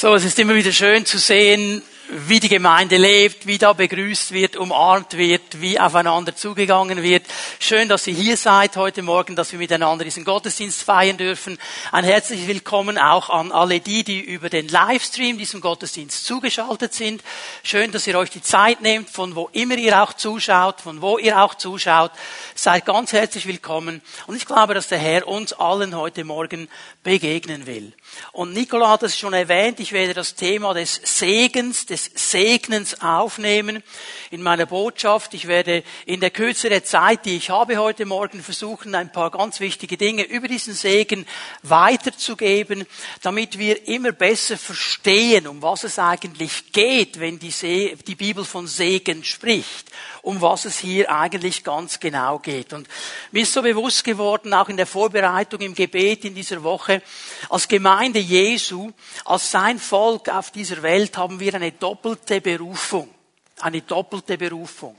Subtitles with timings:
[0.00, 4.32] So, es ist immer wieder schön zu sehen, wie die Gemeinde lebt, wie da begrüßt
[4.32, 7.26] wird, umarmt wird, wie aufeinander zugegangen wird.
[7.58, 11.58] Schön, dass ihr hier seid heute Morgen, dass wir miteinander diesen Gottesdienst feiern dürfen.
[11.92, 17.22] Ein herzliches Willkommen auch an alle die, die über den Livestream diesem Gottesdienst zugeschaltet sind.
[17.62, 21.18] Schön, dass ihr euch die Zeit nehmt, von wo immer ihr auch zuschaut, von wo
[21.18, 22.12] ihr auch zuschaut.
[22.54, 24.00] Seid ganz herzlich willkommen.
[24.26, 26.70] Und ich glaube, dass der Herr uns allen heute Morgen
[27.02, 27.92] begegnen will.
[28.32, 33.82] Und Nicola hat es schon erwähnt, ich werde das Thema des Segens, des Segnens aufnehmen
[34.30, 35.34] in meiner Botschaft.
[35.34, 39.30] Ich werde in der Kürze der Zeit, die ich habe heute Morgen, versuchen, ein paar
[39.30, 41.26] ganz wichtige Dinge über diesen Segen
[41.62, 42.86] weiterzugeben,
[43.22, 48.66] damit wir immer besser verstehen, um was es eigentlich geht, wenn die, die Bibel von
[48.66, 49.90] Segen spricht,
[50.22, 52.72] um was es hier eigentlich ganz genau geht.
[52.72, 52.88] Und
[53.30, 57.02] mir ist so bewusst geworden, auch in der Vorbereitung im Gebet in dieser Woche,
[57.48, 58.90] als Gemeinde Jesu,
[59.24, 63.08] als sein Volk auf dieser Welt haben wir eine doppelte Berufung.
[63.60, 64.96] Eine doppelte Berufung.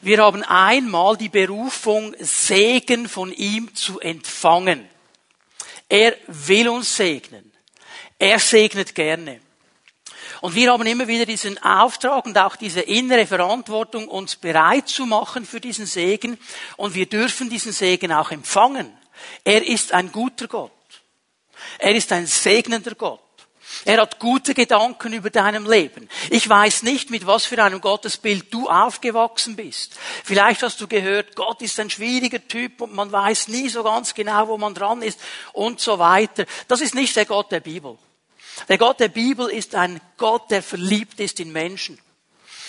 [0.00, 4.88] Wir haben einmal die Berufung, Segen von ihm zu empfangen.
[5.88, 7.52] Er will uns segnen.
[8.18, 9.40] Er segnet gerne.
[10.40, 15.06] Und wir haben immer wieder diesen Auftrag und auch diese innere Verantwortung, uns bereit zu
[15.06, 16.38] machen für diesen Segen.
[16.76, 18.92] Und wir dürfen diesen Segen auch empfangen.
[19.44, 20.72] Er ist ein guter Gott.
[21.78, 23.20] Er ist ein segnender Gott.
[23.84, 26.08] Er hat gute Gedanken über deinem Leben.
[26.30, 29.96] Ich weiß nicht, mit was für einem Gottesbild du aufgewachsen bist.
[30.24, 34.14] Vielleicht hast du gehört, Gott ist ein schwieriger Typ und man weiß nie so ganz
[34.14, 35.20] genau, wo man dran ist
[35.52, 36.46] und so weiter.
[36.68, 37.98] Das ist nicht der Gott der Bibel.
[38.68, 41.98] Der Gott der Bibel ist ein Gott, der verliebt ist in Menschen.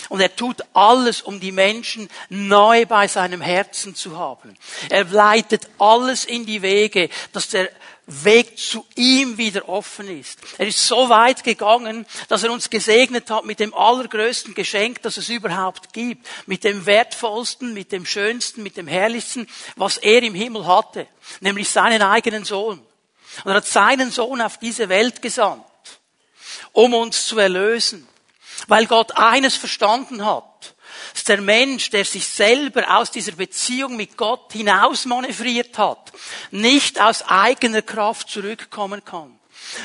[0.09, 4.57] Und er tut alles, um die Menschen neu bei seinem Herzen zu haben.
[4.89, 7.69] Er leitet alles in die Wege, dass der
[8.05, 10.39] Weg zu ihm wieder offen ist.
[10.57, 15.17] Er ist so weit gegangen, dass er uns gesegnet hat mit dem allergrößten Geschenk, das
[15.17, 16.25] es überhaupt gibt.
[16.45, 21.05] Mit dem wertvollsten, mit dem schönsten, mit dem herrlichsten, was er im Himmel hatte.
[21.41, 22.79] Nämlich seinen eigenen Sohn.
[23.43, 25.63] Und er hat seinen Sohn auf diese Welt gesandt,
[26.71, 28.07] um uns zu erlösen.
[28.67, 30.75] Weil Gott eines verstanden hat
[31.13, 36.11] dass der Mensch, der sich selber aus dieser Beziehung mit Gott hinausmanövriert hat,
[36.51, 39.37] nicht aus eigener Kraft zurückkommen kann.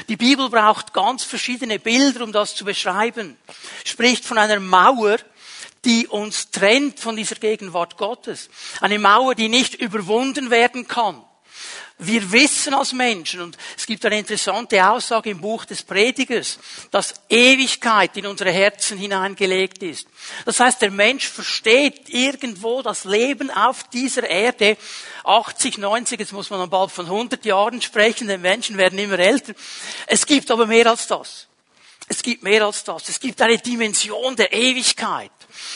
[0.08, 3.38] Die Bibel braucht ganz verschiedene Bilder, um das zu beschreiben.
[3.84, 5.16] Spricht von einer Mauer,
[5.86, 8.50] die uns trennt von dieser Gegenwart Gottes.
[8.80, 11.24] Eine Mauer, die nicht überwunden werden kann.
[12.04, 16.58] Wir wissen als Menschen, und es gibt eine interessante Aussage im Buch des Predigers,
[16.90, 20.08] dass Ewigkeit in unsere Herzen hineingelegt ist.
[20.44, 24.76] Das heißt, der Mensch versteht irgendwo das Leben auf dieser Erde
[25.22, 29.19] 80, 90, jetzt muss man dann bald von 100 Jahren sprechen, denn Menschen werden immer
[29.20, 29.52] älter.
[30.08, 31.46] Es gibt aber mehr als das.
[32.08, 33.08] Es gibt mehr als das.
[33.08, 35.30] Es gibt eine Dimension der Ewigkeit.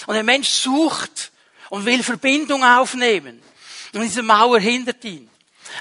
[0.06, 1.30] Und der Mensch sucht
[1.70, 3.40] und will Verbindung aufnehmen.
[3.94, 5.30] Und diese Mauer hindert ihn.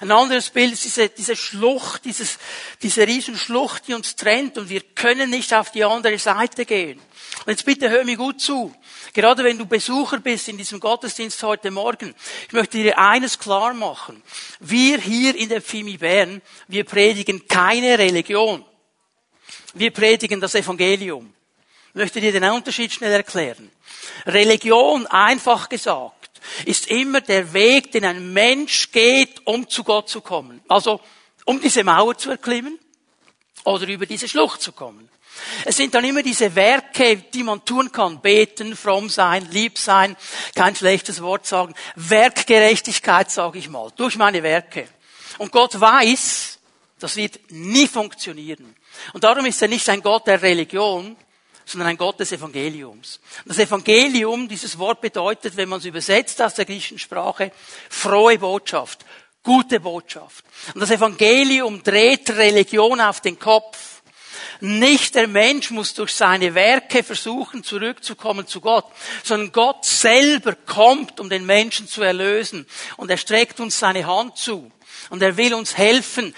[0.01, 2.37] Ein anderes Bild ist diese, diese Schlucht, dieses,
[2.81, 6.99] diese Riesenschlucht, die uns trennt und wir können nicht auf die andere Seite gehen.
[7.45, 8.73] Und jetzt bitte hör mir gut zu.
[9.13, 12.13] Gerade wenn du Besucher bist in diesem Gottesdienst heute Morgen,
[12.47, 14.21] ich möchte dir eines klar machen.
[14.59, 18.65] Wir hier in der Pfimi Bern, wir predigen keine Religion.
[19.73, 21.33] Wir predigen das Evangelium.
[21.89, 23.71] Ich möchte dir den Unterschied schnell erklären.
[24.25, 26.14] Religion, einfach gesagt,
[26.65, 30.61] ist immer der Weg, den ein Mensch geht, um zu Gott zu kommen.
[30.67, 30.99] Also,
[31.45, 32.79] um diese Mauer zu erklimmen
[33.63, 35.09] oder über diese Schlucht zu kommen.
[35.65, 38.21] Es sind dann immer diese Werke, die man tun kann.
[38.21, 40.15] Beten, fromm sein, lieb sein,
[40.55, 41.73] kein schlechtes Wort sagen.
[41.95, 44.87] Werkgerechtigkeit, sage ich mal, durch meine Werke.
[45.37, 46.59] Und Gott weiß,
[46.99, 48.75] das wird nie funktionieren.
[49.13, 51.17] Und darum ist er nicht ein Gott der Religion,
[51.65, 53.19] sondern ein Gott des Evangeliums.
[53.45, 57.51] Das Evangelium, dieses Wort bedeutet, wenn man es übersetzt aus der griechischen Sprache,
[57.89, 59.05] frohe Botschaft,
[59.43, 60.45] gute Botschaft.
[60.73, 64.01] Und das Evangelium dreht Religion auf den Kopf.
[64.61, 68.85] Nicht der Mensch muss durch seine Werke versuchen, zurückzukommen zu Gott,
[69.23, 72.65] sondern Gott selber kommt, um den Menschen zu erlösen.
[72.95, 74.71] Und er streckt uns seine Hand zu.
[75.09, 76.33] Und er will uns helfen,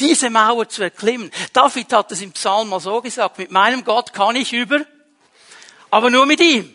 [0.00, 1.30] diese Mauer zu erklimmen.
[1.52, 4.84] David hat es im Psalm mal so gesagt, mit meinem Gott kann ich über,
[5.90, 6.74] aber nur mit ihm.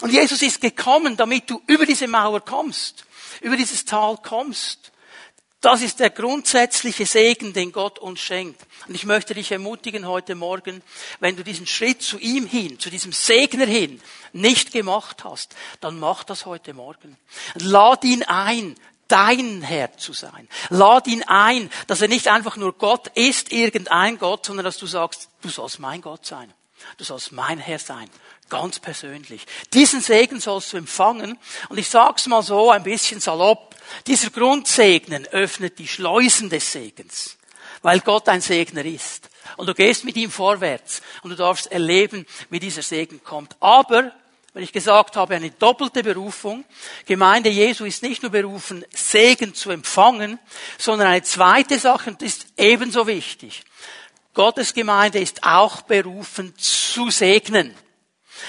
[0.00, 3.04] Und Jesus ist gekommen, damit du über diese Mauer kommst,
[3.40, 4.92] über dieses Tal kommst.
[5.60, 8.60] Das ist der grundsätzliche Segen, den Gott uns schenkt.
[8.86, 10.82] Und ich möchte dich ermutigen heute Morgen,
[11.20, 13.98] wenn du diesen Schritt zu ihm hin, zu diesem Segner hin,
[14.34, 17.16] nicht gemacht hast, dann mach das heute Morgen.
[17.54, 18.74] Lad ihn ein,
[19.14, 20.48] dein Herr zu sein.
[20.70, 24.86] Lad ihn ein, dass er nicht einfach nur Gott ist, irgendein Gott, sondern dass du
[24.86, 26.52] sagst, du sollst mein Gott sein.
[26.98, 28.10] Du sollst mein Herr sein.
[28.48, 29.46] Ganz persönlich.
[29.72, 31.38] Diesen Segen sollst du empfangen.
[31.68, 33.76] Und ich sag's mal so ein bisschen salopp.
[34.08, 37.38] Dieser Grundsegnen öffnet die Schleusen des Segens.
[37.82, 39.30] Weil Gott ein Segner ist.
[39.56, 41.02] Und du gehst mit ihm vorwärts.
[41.22, 43.56] Und du darfst erleben, wie dieser Segen kommt.
[43.60, 44.12] Aber,
[44.54, 46.64] wenn ich gesagt habe, eine doppelte Berufung.
[47.06, 50.38] Gemeinde Jesu ist nicht nur berufen, Segen zu empfangen,
[50.78, 53.64] sondern eine zweite Sache, und ist ebenso wichtig.
[54.32, 57.74] Gottes Gemeinde ist auch berufen zu segnen.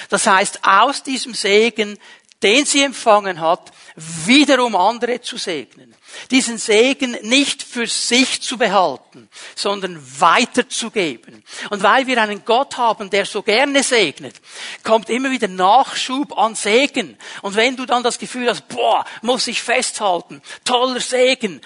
[0.09, 1.97] Das heißt, aus diesem Segen,
[2.43, 5.95] den sie empfangen hat, wiederum andere zu segnen.
[6.31, 11.43] Diesen Segen nicht für sich zu behalten, sondern weiterzugeben.
[11.69, 14.35] Und weil wir einen Gott haben, der so gerne segnet,
[14.83, 17.17] kommt immer wieder Nachschub an Segen.
[17.41, 21.61] Und wenn du dann das Gefühl hast, boah, muss ich festhalten, toller Segen,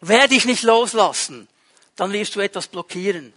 [0.00, 1.48] werde ich nicht loslassen,
[1.96, 3.32] dann wirst du etwas blockieren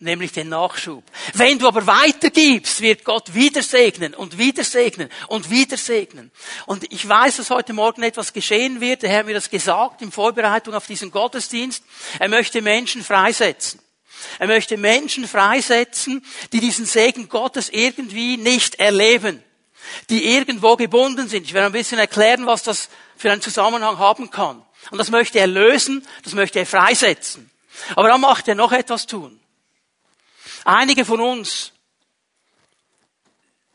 [0.00, 1.04] nämlich den Nachschub.
[1.34, 6.30] Wenn du aber weitergibst, wird Gott wieder segnen und wieder segnen und wieder segnen.
[6.66, 9.02] Und ich weiß, dass heute Morgen etwas geschehen wird.
[9.02, 11.84] Der Herr hat mir das gesagt in Vorbereitung auf diesen Gottesdienst.
[12.18, 13.80] Er möchte Menschen freisetzen.
[14.38, 19.42] Er möchte Menschen freisetzen, die diesen Segen Gottes irgendwie nicht erleben,
[20.10, 21.46] die irgendwo gebunden sind.
[21.46, 24.62] Ich werde ein bisschen erklären, was das für einen Zusammenhang haben kann.
[24.90, 27.50] Und das möchte er lösen, das möchte er freisetzen.
[27.96, 29.40] Aber dann macht er noch etwas tun.
[30.64, 31.72] Einige von uns,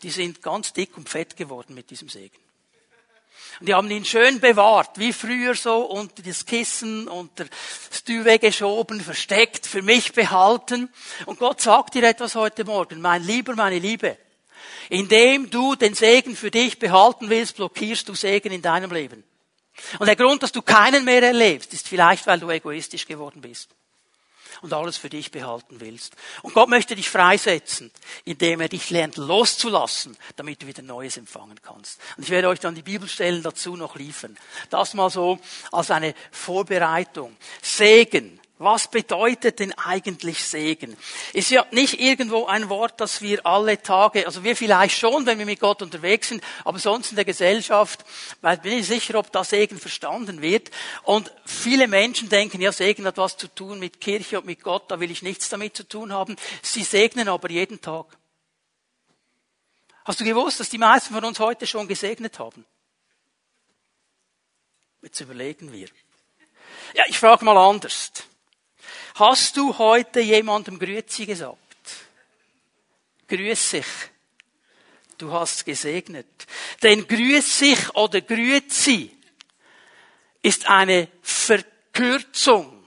[0.03, 2.37] die sind ganz dick und fett geworden mit diesem Segen.
[3.59, 7.45] Und die haben ihn schön bewahrt, wie früher so unter das Kissen, unter
[7.89, 10.89] das Duvet geschoben, versteckt, für mich behalten.
[11.25, 14.17] Und Gott sagt dir etwas heute Morgen, mein Lieber, meine Liebe.
[14.89, 19.23] Indem du den Segen für dich behalten willst, blockierst du Segen in deinem Leben.
[19.99, 23.69] Und der Grund, dass du keinen mehr erlebst, ist vielleicht, weil du egoistisch geworden bist
[24.65, 26.15] und alles für dich behalten willst.
[26.41, 27.91] Und Gott möchte dich freisetzen,
[28.25, 31.99] indem er dich lernt loszulassen, damit du wieder Neues empfangen kannst.
[32.17, 34.37] Und ich werde euch dann die Bibelstellen dazu noch liefern.
[34.69, 35.39] Das mal so
[35.71, 37.37] als eine Vorbereitung.
[37.61, 40.95] Segen was bedeutet denn eigentlich Segen?
[41.33, 45.39] Ist ja nicht irgendwo ein Wort, das wir alle Tage, also wir vielleicht schon, wenn
[45.39, 48.05] wir mit Gott unterwegs sind, aber sonst in der Gesellschaft,
[48.39, 50.71] weil bin ich sicher, ob da Segen verstanden wird.
[51.03, 54.89] Und viele Menschen denken, ja, Segen hat was zu tun mit Kirche und mit Gott,
[54.89, 56.37] da will ich nichts damit zu tun haben.
[56.61, 58.05] Sie segnen aber jeden Tag.
[60.05, 62.65] Hast du gewusst, dass die meisten von uns heute schon gesegnet haben?
[65.01, 65.89] Jetzt überlegen wir.
[66.93, 68.11] Ja, ich frage mal anders.
[69.15, 71.57] Hast du heute jemandem Grüezi gesagt?
[73.29, 73.85] Grüß sich.
[75.17, 76.45] Du hast gesegnet.
[76.83, 79.09] Denn grüß sich oder grüezi
[80.41, 82.85] ist eine Verkürzung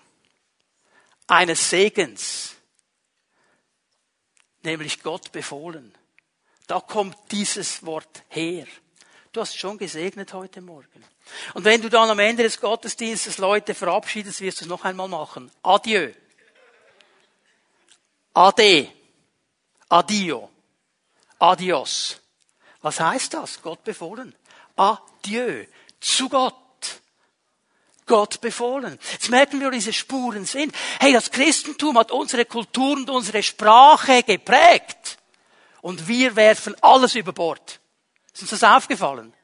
[1.27, 2.57] eines Segens.
[4.63, 5.95] Nämlich Gott befohlen.
[6.67, 8.67] Da kommt dieses Wort her.
[9.33, 11.05] Du hast schon gesegnet heute Morgen.
[11.55, 15.09] Und wenn du dann am Ende des Gottesdienstes Leute verabschiedest, wirst du es noch einmal
[15.09, 15.51] machen.
[15.63, 16.13] Adieu.
[18.33, 18.89] Ade.
[19.89, 20.51] Adio.
[21.39, 22.21] Adios.
[22.81, 23.61] Was heißt das?
[23.61, 24.35] Gott befohlen.
[24.77, 25.65] Adieu.
[26.01, 26.55] Zu Gott.
[28.07, 28.99] Gott befohlen.
[29.13, 30.75] Jetzt merken wir, wo diese Spuren sind.
[30.99, 35.19] Hey, das Christentum hat unsere Kultur und unsere Sprache geprägt.
[35.83, 37.81] Und wir werfen alles über Bord.
[38.39, 39.35] Ist uns das aufgefallen?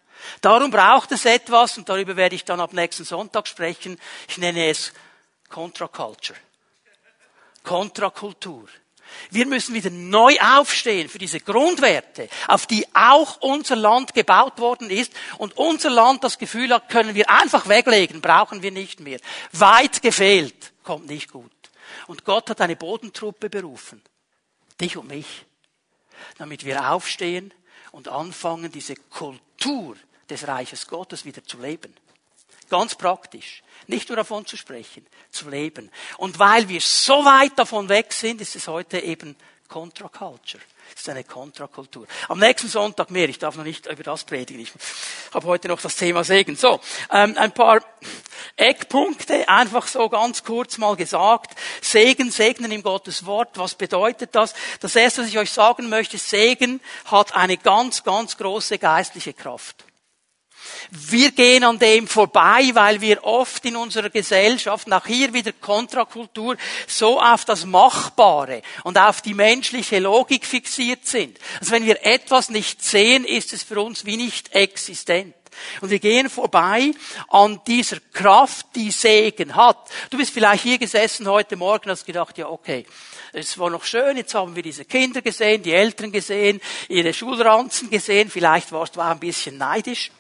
[0.41, 3.99] Darum braucht es etwas, und darüber werde ich dann ab nächsten Sonntag sprechen,
[4.29, 4.93] ich nenne es
[5.49, 6.39] Contra-Culture.
[7.65, 8.69] Kontrakultur.
[9.33, 14.91] Wir müssen wieder neu aufstehen für diese Grundwerte, auf die auch unser Land gebaut worden
[14.91, 19.19] ist und unser Land das Gefühl hat, können wir einfach weglegen, brauchen wir nicht mehr.
[19.51, 21.51] Weit gefehlt, kommt nicht gut.
[22.07, 24.01] Und Gott hat eine Bodentruppe berufen,
[24.81, 25.45] dich und mich,
[26.39, 27.53] damit wir aufstehen
[27.95, 29.97] und anfangen, diese Kultur
[30.29, 31.95] des Reiches Gottes wieder zu leben.
[32.69, 33.63] Ganz praktisch.
[33.87, 35.91] Nicht nur davon zu sprechen, zu leben.
[36.19, 39.37] Und weil wir so weit davon weg sind, ist es heute eben
[39.69, 40.63] Contra-Culture.
[40.95, 42.07] Es ist eine Kontrakultur.
[42.29, 43.29] Am nächsten Sonntag mehr.
[43.29, 44.61] Ich darf noch nicht über das predigen.
[44.61, 44.73] Ich
[45.33, 46.57] habe heute noch das Thema Segen.
[46.57, 47.81] So, ähm, ein paar
[48.57, 51.59] Eckpunkte, einfach so ganz kurz mal gesagt.
[51.81, 53.59] Segen, segnen im Gottes Wort.
[53.59, 54.55] Was bedeutet das?
[54.81, 59.85] Das erste, was ich euch sagen möchte, Segen hat eine ganz, ganz große geistliche Kraft.
[60.91, 66.57] Wir gehen an dem vorbei, weil wir oft in unserer Gesellschaft, nach hier wieder Kontrakultur,
[66.87, 71.39] so auf das Machbare und auf die menschliche Logik fixiert sind.
[71.61, 75.35] Also wenn wir etwas nicht sehen, ist es für uns wie nicht existent.
[75.81, 76.93] Und wir gehen vorbei
[77.29, 79.79] an dieser Kraft, die Segen hat.
[80.11, 82.87] Du bist vielleicht hier gesessen heute Morgen und hast gedacht, ja, okay,
[83.33, 87.91] es war noch schön, jetzt haben wir diese Kinder gesehen, die Eltern gesehen, ihre Schulranzen
[87.91, 90.11] gesehen, vielleicht warst du auch ein bisschen neidisch.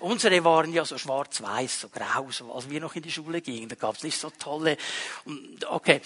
[0.00, 3.68] Unsere waren ja so schwarz-weiß, so grau, so als wir noch in die Schule gingen.
[3.68, 4.76] Da gab es nicht so tolle.
[5.68, 6.00] Okay,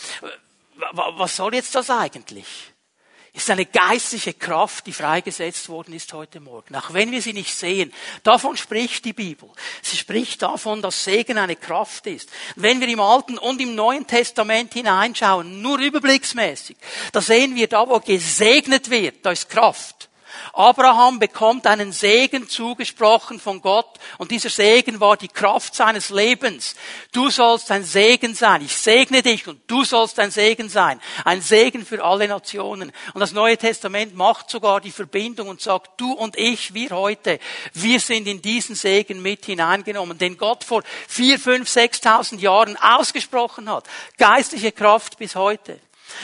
[0.92, 2.72] was soll jetzt das eigentlich?
[3.32, 6.74] ist eine geistliche Kraft, die freigesetzt worden ist heute Morgen.
[6.74, 7.92] Auch wenn wir sie nicht sehen.
[8.22, 9.48] Davon spricht die Bibel.
[9.82, 12.28] Sie spricht davon, dass Segen eine Kraft ist.
[12.56, 16.76] Wenn wir im Alten und im Neuen Testament hineinschauen, nur überblicksmäßig,
[17.12, 20.09] da sehen wir da, wo gesegnet wird, da ist Kraft.
[20.52, 26.74] Abraham bekommt einen Segen zugesprochen von Gott und dieser Segen war die Kraft seines Lebens.
[27.12, 28.62] Du sollst ein Segen sein.
[28.62, 31.00] Ich segne dich und du sollst ein Segen sein.
[31.24, 32.92] Ein Segen für alle Nationen.
[33.14, 37.38] Und das Neue Testament macht sogar die Verbindung und sagt, du und ich, wir heute,
[37.74, 43.70] wir sind in diesen Segen mit hineingenommen, den Gott vor vier, fünf, sechstausend Jahren ausgesprochen
[43.70, 43.84] hat.
[44.18, 45.78] Geistliche Kraft bis heute.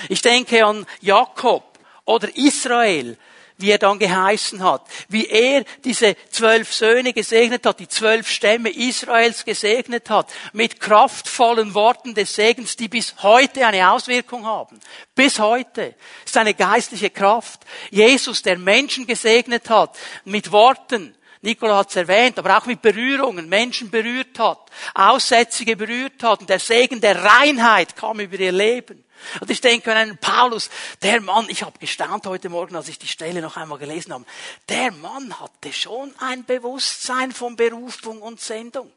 [0.09, 1.65] Ich denke an Jakob
[2.05, 3.19] oder Israel,
[3.59, 8.71] wie er dann geheißen hat, wie er diese zwölf Söhne gesegnet hat, die zwölf Stämme
[8.71, 14.79] Israels gesegnet hat, mit kraftvollen Worten des Segens, die bis heute eine Auswirkung haben.
[15.15, 15.95] Bis heute
[16.25, 17.61] ist eine geistliche Kraft.
[17.91, 23.49] Jesus, der Menschen gesegnet hat, mit Worten, Nikola hat es erwähnt, aber auch mit Berührungen,
[23.49, 24.59] Menschen berührt hat,
[24.95, 29.06] Aussätzige berührt hat und der Segen der Reinheit kam über ihr Leben.
[29.41, 30.71] Und ich denke an einen Paulus,
[31.03, 34.25] der Mann, ich habe gestaunt heute Morgen, als ich die Stelle noch einmal gelesen habe,
[34.69, 38.93] der Mann hatte schon ein Bewusstsein von Berufung und Sendung.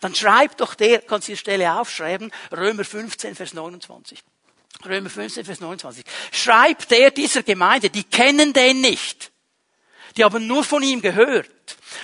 [0.00, 4.22] Dann schreibt doch der, kannst du die Stelle aufschreiben, Römer 15, Vers 29.
[4.84, 6.04] Römer 15, Vers 29.
[6.32, 9.29] Schreibt der dieser Gemeinde, die kennen den nicht.
[10.16, 11.48] Die haben nur von ihm gehört.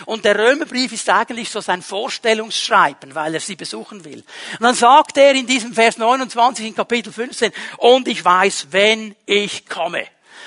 [0.04, 4.24] Und der Römerbrief ist eigentlich so sein Vorstellungsschreiben, weil er sie besuchen will.
[4.58, 9.14] Und dann sagt er in diesem Vers 29 in Kapitel 15, und ich weiß, wenn
[9.26, 10.04] ich komme,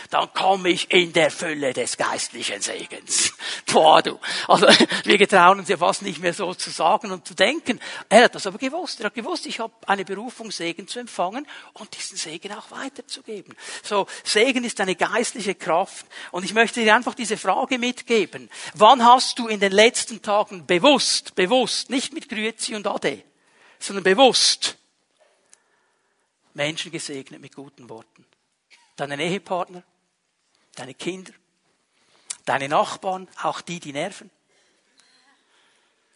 [0.09, 3.33] dann komme ich in der Fülle des geistlichen Segens.
[3.71, 4.19] Boah, du.
[4.47, 4.67] Also,
[5.03, 7.79] wir getrauen uns ja fast nicht mehr so zu sagen und zu denken.
[8.09, 8.99] Er hat das aber gewusst.
[9.01, 13.55] Er hat gewusst, ich habe eine Berufung, Segen zu empfangen und diesen Segen auch weiterzugeben.
[13.83, 16.07] So, Segen ist eine geistliche Kraft.
[16.31, 18.49] Und ich möchte dir einfach diese Frage mitgeben.
[18.73, 23.21] Wann hast du in den letzten Tagen bewusst, bewusst, nicht mit Grüezi und Ade,
[23.77, 24.75] sondern bewusst
[26.55, 28.25] Menschen gesegnet mit guten Worten?
[28.95, 29.83] Deinen Ehepartner,
[30.79, 31.33] deine Kinder,
[32.45, 34.31] deine Nachbarn, auch die, die nerven.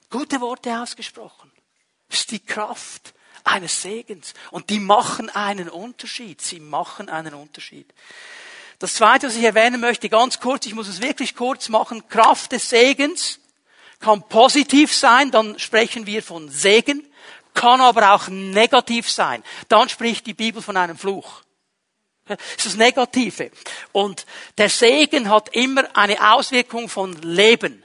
[0.10, 1.52] Gute Worte ausgesprochen.
[2.10, 4.34] Das ist die Kraft eines Segens.
[4.52, 6.42] Und die machen einen Unterschied.
[6.42, 7.92] Sie machen einen Unterschied.
[8.80, 12.52] Das zweite, was ich erwähnen möchte, ganz kurz, ich muss es wirklich kurz machen, Kraft
[12.52, 13.40] des Segens
[14.00, 17.08] kann positiv sein, dann sprechen wir von Segen,
[17.54, 19.44] kann aber auch negativ sein.
[19.70, 21.44] Dann spricht die Bibel von einem Fluch.
[22.26, 23.52] Das ist das Negative.
[23.92, 24.26] Und
[24.58, 27.84] der Segen hat immer eine Auswirkung von Leben.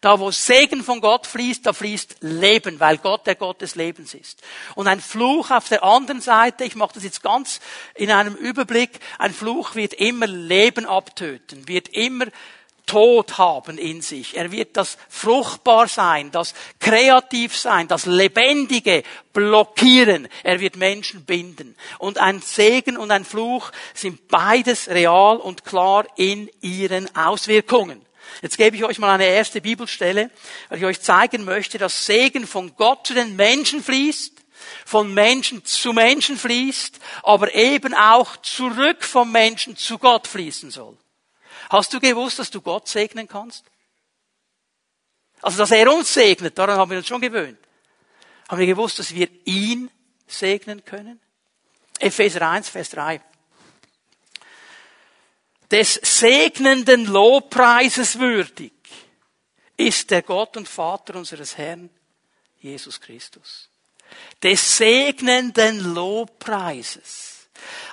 [0.00, 4.14] Da, wo Segen von Gott fließt, da fließt Leben, weil Gott der Gott des Lebens
[4.14, 4.42] ist.
[4.76, 7.60] Und ein Fluch auf der anderen Seite, ich mache das jetzt ganz
[7.94, 12.26] in einem Überblick, ein Fluch wird immer Leben abtöten, wird immer
[12.88, 14.36] Tod haben in sich.
[14.36, 20.26] Er wird das fruchtbar sein, das kreativ sein, das Lebendige blockieren.
[20.42, 21.76] Er wird Menschen binden.
[21.98, 28.04] Und ein Segen und ein Fluch sind beides real und klar in ihren Auswirkungen.
[28.42, 30.30] Jetzt gebe ich euch mal eine erste Bibelstelle,
[30.68, 34.32] weil ich euch zeigen möchte, dass Segen von Gott zu den Menschen fließt,
[34.84, 40.96] von Menschen zu Menschen fließt, aber eben auch zurück vom Menschen zu Gott fließen soll.
[41.70, 43.64] Hast du gewusst, dass du Gott segnen kannst?
[45.40, 47.58] Also, dass er uns segnet, daran haben wir uns schon gewöhnt.
[48.48, 49.90] Haben wir gewusst, dass wir ihn
[50.26, 51.20] segnen können?
[51.98, 53.20] Epheser 1, Vers 3.
[55.70, 58.72] Des segnenden Lobpreises würdig
[59.76, 61.90] ist der Gott und Vater unseres Herrn,
[62.58, 63.68] Jesus Christus.
[64.42, 67.37] Des segnenden Lobpreises.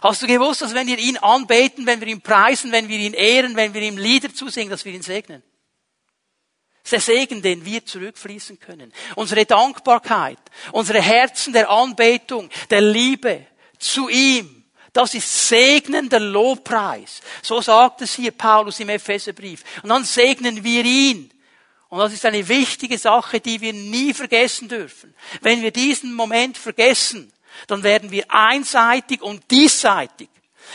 [0.02, 3.14] Hast du gewusst, dass wenn wir ihn anbeten, wenn wir ihn preisen, wenn wir ihn
[3.14, 5.44] ehren, wenn wir ihm Lieder zusingen, dass wir ihn segnen?
[6.92, 8.94] Der Segen, den wir zurückfließen können.
[9.16, 10.38] Unsere Dankbarkeit,
[10.72, 13.48] unsere Herzen der Anbetung, der Liebe
[13.80, 14.56] zu ihm,
[14.96, 17.20] das ist segnender Lobpreis.
[17.42, 19.62] So sagt es hier Paulus im Epheserbrief.
[19.84, 21.30] Und dann segnen wir ihn.
[21.90, 25.14] Und das ist eine wichtige Sache, die wir nie vergessen dürfen.
[25.42, 27.32] Wenn wir diesen Moment vergessen,
[27.68, 30.30] dann werden wir einseitig und diesseitig.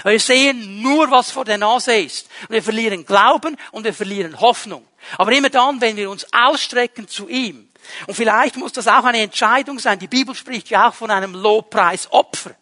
[0.04, 2.28] Wir sehen nur, was vor der Nase ist.
[2.42, 4.86] Und wir verlieren Glauben und wir verlieren Hoffnung.
[5.18, 7.68] Aber immer dann, wenn wir uns ausstrecken zu ihm,
[8.06, 11.34] und vielleicht muss das auch eine Entscheidung sein, die Bibel spricht ja auch von einem
[11.34, 12.54] Lobpreisopfer,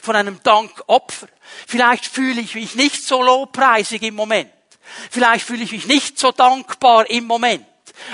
[0.00, 1.28] von einem Dankopfer.
[1.66, 4.50] Vielleicht fühle ich mich nicht so lobpreisig im Moment.
[5.10, 7.66] Vielleicht fühle ich mich nicht so dankbar im Moment.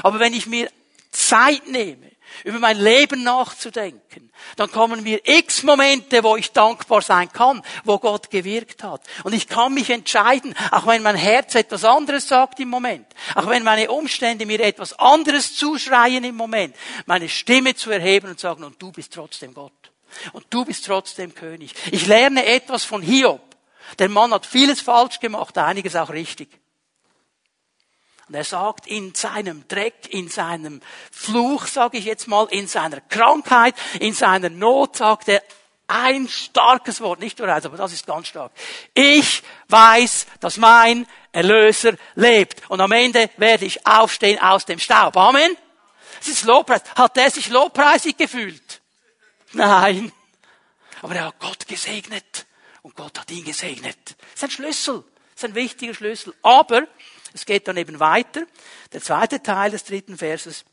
[0.03, 0.71] Aber wenn ich mir
[1.11, 2.11] Zeit nehme,
[2.45, 7.99] über mein Leben nachzudenken, dann kommen mir x Momente, wo ich dankbar sein kann, wo
[7.99, 9.03] Gott gewirkt hat.
[9.25, 13.49] Und ich kann mich entscheiden, auch wenn mein Herz etwas anderes sagt im Moment, auch
[13.49, 16.75] wenn meine Umstände mir etwas anderes zuschreien im Moment,
[17.07, 19.73] meine Stimme zu erheben und sagen, und du bist trotzdem Gott.
[20.33, 21.75] Und du bist trotzdem König.
[21.91, 23.43] Ich lerne etwas von Hiob.
[23.99, 26.49] Der Mann hat vieles falsch gemacht, einiges auch richtig.
[28.29, 33.01] Und er sagt, in seinem Dreck, in seinem Fluch, sage ich jetzt mal, in seiner
[33.01, 35.43] Krankheit, in seiner Not, sagt er
[35.87, 38.53] ein starkes Wort, nicht nur eins, aber das ist ganz stark.
[38.93, 42.69] Ich weiß, dass mein Erlöser lebt.
[42.69, 45.17] Und am Ende werde ich aufstehen aus dem Staub.
[45.17, 45.57] Amen.
[46.21, 46.83] Es ist Lobpreis.
[46.95, 48.83] Hat er sich lobpreisig gefühlt?
[49.53, 50.13] Nein.
[51.01, 52.47] Aber er hat Gott gesegnet.
[52.83, 53.97] Und Gott hat ihn gesegnet.
[54.05, 55.05] Das ist ein Schlüssel.
[55.35, 56.35] Das ist ein wichtiger Schlüssel.
[56.43, 56.87] Aber
[57.39, 58.43] es geht dann eben weiter.
[58.93, 60.65] Der zweite Teil des dritten Verses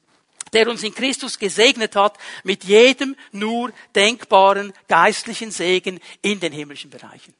[0.53, 6.89] der uns in Christus gesegnet hat mit jedem nur denkbaren geistlichen Segen in den himmlischen
[6.89, 7.33] Bereichen.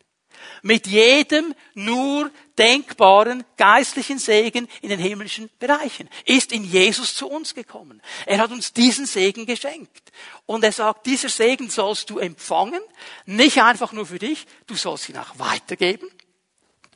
[0.62, 7.55] Mit jedem nur denkbaren geistlichen Segen in den himmlischen Bereichen ist in Jesus zu uns
[7.55, 8.01] gekommen.
[8.25, 10.12] Er hat uns diesen Segen geschenkt.
[10.46, 12.82] Und er sagt, dieser Segen sollst du empfangen,
[13.25, 16.10] nicht einfach nur für dich, du sollst ihn auch weitergeben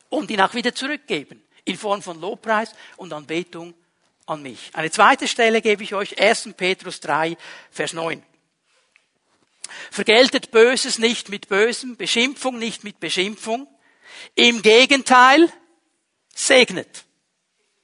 [0.09, 3.73] und ihn auch wieder zurückgeben in Form von Lobpreis und Anbetung
[4.25, 4.71] an mich.
[4.73, 6.49] Eine zweite Stelle gebe ich euch, 1.
[6.57, 7.37] Petrus 3,
[7.71, 8.23] Vers 9.
[9.91, 13.67] Vergeltet Böses nicht mit Bösem, Beschimpfung nicht mit Beschimpfung.
[14.35, 15.51] Im Gegenteil,
[16.33, 17.05] segnet.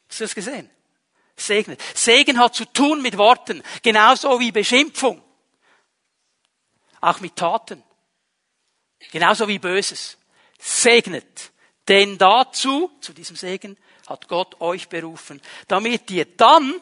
[0.09, 0.69] Hast du das gesehen?
[1.35, 1.79] Segnet.
[1.93, 5.21] Segen hat zu tun mit Worten, genauso wie Beschimpfung.
[7.01, 7.83] Auch mit Taten.
[9.11, 10.17] Genauso wie Böses.
[10.57, 11.51] Segnet.
[11.87, 13.77] Denn dazu, zu diesem Segen,
[14.07, 16.75] hat Gott euch berufen, damit ihr dann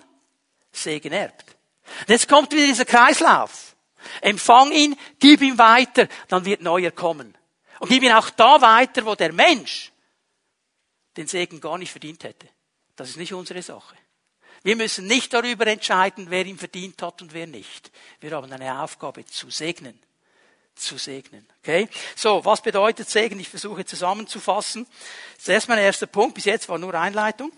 [0.72, 1.56] Segen erbt.
[2.02, 3.76] Und jetzt kommt wieder dieser Kreislauf.
[4.22, 7.38] Empfang ihn, gib ihm weiter, dann wird neuer kommen.
[7.80, 9.92] Und gib ihn auch da weiter, wo der Mensch
[11.16, 12.50] den Segen gar nicht verdient hätte.
[12.96, 13.96] Das ist nicht unsere Sache.
[14.64, 17.92] Wir müssen nicht darüber entscheiden, wer ihn verdient hat und wer nicht.
[18.22, 20.00] Wir haben eine Aufgabe zu segnen
[20.76, 21.48] zu segnen.
[21.62, 21.88] Okay?
[22.16, 23.40] So, was bedeutet Segen?
[23.40, 24.88] Ich versuche zusammenzufassen.
[25.46, 26.36] Das ist mein erster Punkt.
[26.36, 27.52] Bis jetzt war nur Einleitung.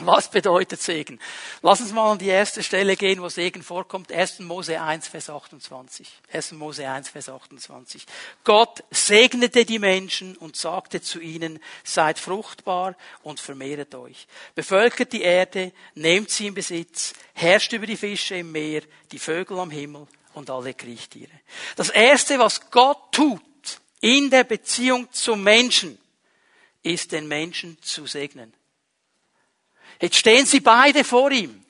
[0.00, 1.20] Was bedeutet Segen?
[1.62, 4.10] Lass uns mal an die erste Stelle gehen, wo Segen vorkommt.
[4.10, 4.40] 1.
[4.40, 6.08] Mose 1, Vers 28.
[6.32, 6.52] 1.
[6.52, 8.04] Mose 1, Vers 28.
[8.42, 14.26] Gott segnete die Menschen und sagte zu ihnen, seid fruchtbar und vermehret euch.
[14.56, 19.60] Bevölkert die Erde, nehmt sie in Besitz, herrscht über die Fische im Meer, die Vögel
[19.60, 21.32] am Himmel und alle Kriechtiere.
[21.76, 23.40] Das erste, was Gott tut
[24.00, 25.98] in der Beziehung zum Menschen,
[26.82, 28.52] ist den Menschen zu segnen.
[30.00, 31.64] Jetzt stehen sie beide vor ihm.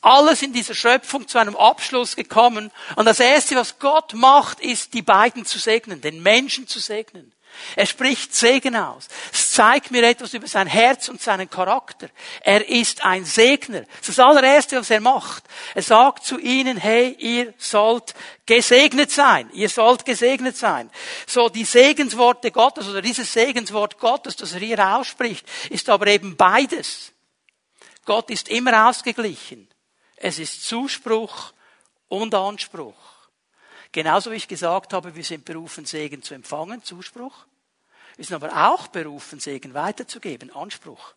[0.00, 2.70] Alles in dieser Schöpfung zu einem Abschluss gekommen.
[2.96, 7.32] Und das erste, was Gott macht, ist, die beiden zu segnen, den Menschen zu segnen.
[7.76, 9.08] Er spricht Segen aus.
[9.32, 12.08] Es zeigt mir etwas über sein Herz und seinen Charakter.
[12.42, 13.82] Er ist ein Segner.
[13.82, 15.44] Das ist das allererste, was er macht.
[15.74, 18.14] Er sagt zu ihnen, hey, ihr sollt
[18.46, 19.50] gesegnet sein.
[19.52, 20.90] Ihr sollt gesegnet sein.
[21.26, 26.36] So, die Segensworte Gottes oder dieses Segenswort Gottes, das er hier ausspricht, ist aber eben
[26.36, 27.12] beides.
[28.04, 29.68] Gott ist immer ausgeglichen.
[30.16, 31.52] Es ist Zuspruch
[32.08, 33.19] und Anspruch.
[33.92, 37.46] Genauso wie ich gesagt habe, wir sind berufen, Segen zu empfangen, Zuspruch.
[38.16, 41.14] Wir sind aber auch berufen, Segen weiterzugeben, Anspruch.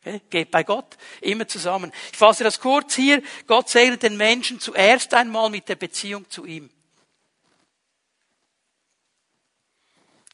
[0.00, 0.20] Okay?
[0.30, 1.92] Geht bei Gott immer zusammen.
[2.12, 3.22] Ich fasse das kurz hier.
[3.46, 6.70] Gott segnet den Menschen zuerst einmal mit der Beziehung zu ihm.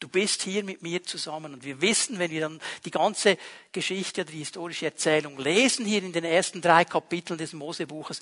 [0.00, 1.54] Du bist hier mit mir zusammen.
[1.54, 3.38] Und wir wissen, wenn wir dann die ganze
[3.72, 8.20] Geschichte die historische Erzählung lesen, hier in den ersten drei Kapiteln des Mosebuches,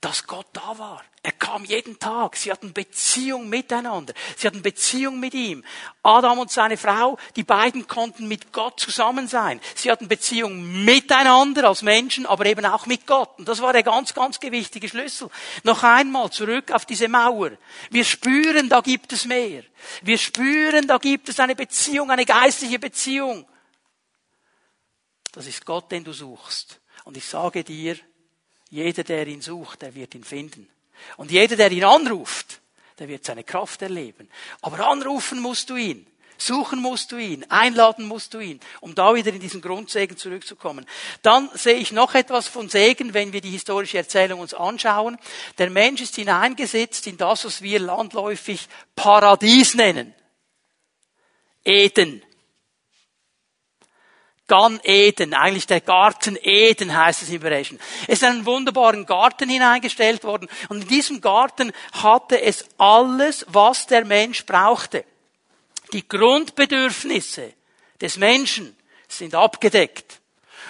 [0.00, 1.02] dass Gott da war.
[1.22, 2.36] Er kam jeden Tag.
[2.36, 4.14] Sie hatten Beziehung miteinander.
[4.36, 5.62] Sie hatten Beziehung mit ihm.
[6.02, 9.60] Adam und seine Frau, die beiden konnten mit Gott zusammen sein.
[9.74, 13.38] Sie hatten Beziehung miteinander als Menschen, aber eben auch mit Gott.
[13.38, 15.28] Und das war der ganz, ganz gewichtige Schlüssel.
[15.62, 17.50] Noch einmal zurück auf diese Mauer.
[17.90, 19.62] Wir spüren, da gibt es mehr.
[20.00, 23.46] Wir spüren, da gibt es eine Beziehung, eine geistliche Beziehung.
[25.32, 26.80] Das ist Gott, den du suchst.
[27.04, 27.96] Und ich sage dir,
[28.68, 30.68] jeder, der ihn sucht, der wird ihn finden.
[31.16, 32.60] Und jeder, der ihn anruft,
[32.98, 34.28] der wird seine Kraft erleben.
[34.60, 36.06] Aber anrufen musst du ihn.
[36.40, 40.86] Suchen musst du ihn, einladen musst du ihn, um da wieder in diesen Grundsegen zurückzukommen.
[41.20, 45.18] Dann sehe ich noch etwas von Segen, wenn wir die historische Erzählung uns anschauen.
[45.58, 50.14] Der Mensch ist hineingesetzt in das, was wir landläufig Paradies nennen.
[51.62, 52.22] Eden.
[54.50, 57.78] Gan Eden, eigentlich der Garten Eden heißt es im Hebräischen.
[58.08, 63.46] Es ist in einen wunderbaren Garten hineingestellt worden und in diesem Garten hatte es alles,
[63.48, 65.04] was der Mensch brauchte.
[65.92, 67.52] Die Grundbedürfnisse
[68.00, 70.19] des Menschen sind abgedeckt.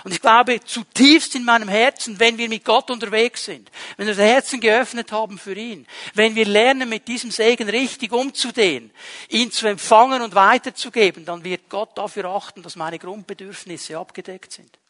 [0.05, 4.15] Und ich glaube zutiefst in meinem Herzen, wenn wir mit Gott unterwegs sind, wenn wir
[4.15, 8.91] das Herzen geöffnet haben für ihn, wenn wir lernen, mit diesem Segen richtig umzudehnen,
[9.29, 14.81] ihn zu empfangen und weiterzugeben, dann wird Gott dafür achten, dass meine Grundbedürfnisse abgedeckt sind.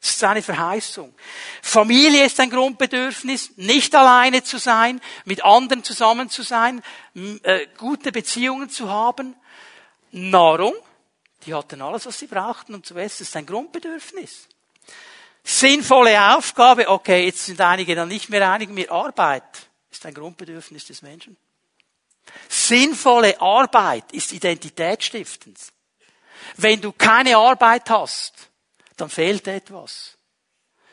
[0.00, 1.12] Das ist seine Verheißung.
[1.60, 6.82] Familie ist ein Grundbedürfnis, nicht alleine zu sein, mit anderen zusammen zu sein,
[7.42, 9.34] äh, gute Beziehungen zu haben.
[10.12, 10.74] Nahrung,
[11.46, 13.18] die hatten alles, was sie brauchten, um zu essen.
[13.20, 14.48] Das ist ein Grundbedürfnis.
[15.44, 20.84] Sinnvolle Aufgabe, okay, jetzt sind einige dann nicht mehr einig mir, Arbeit ist ein Grundbedürfnis
[20.86, 21.36] des Menschen.
[22.48, 25.58] Sinnvolle Arbeit ist identitätsstiftend.
[26.56, 28.50] Wenn du keine Arbeit hast,
[28.96, 30.17] dann fehlt etwas.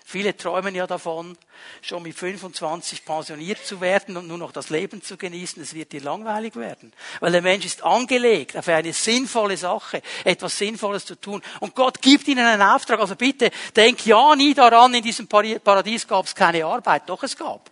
[0.07, 1.35] Viele träumen ja davon,
[1.81, 5.63] schon mit 25 pensioniert zu werden und nur noch das Leben zu genießen.
[5.63, 6.93] Es wird dir langweilig werden.
[7.21, 11.41] Weil der Mensch ist angelegt auf eine sinnvolle Sache, etwas Sinnvolles zu tun.
[11.59, 12.99] Und Gott gibt ihnen einen Auftrag.
[12.99, 17.09] Also bitte, denk ja nie daran, in diesem Paradies gab es keine Arbeit.
[17.09, 17.71] Doch es gab.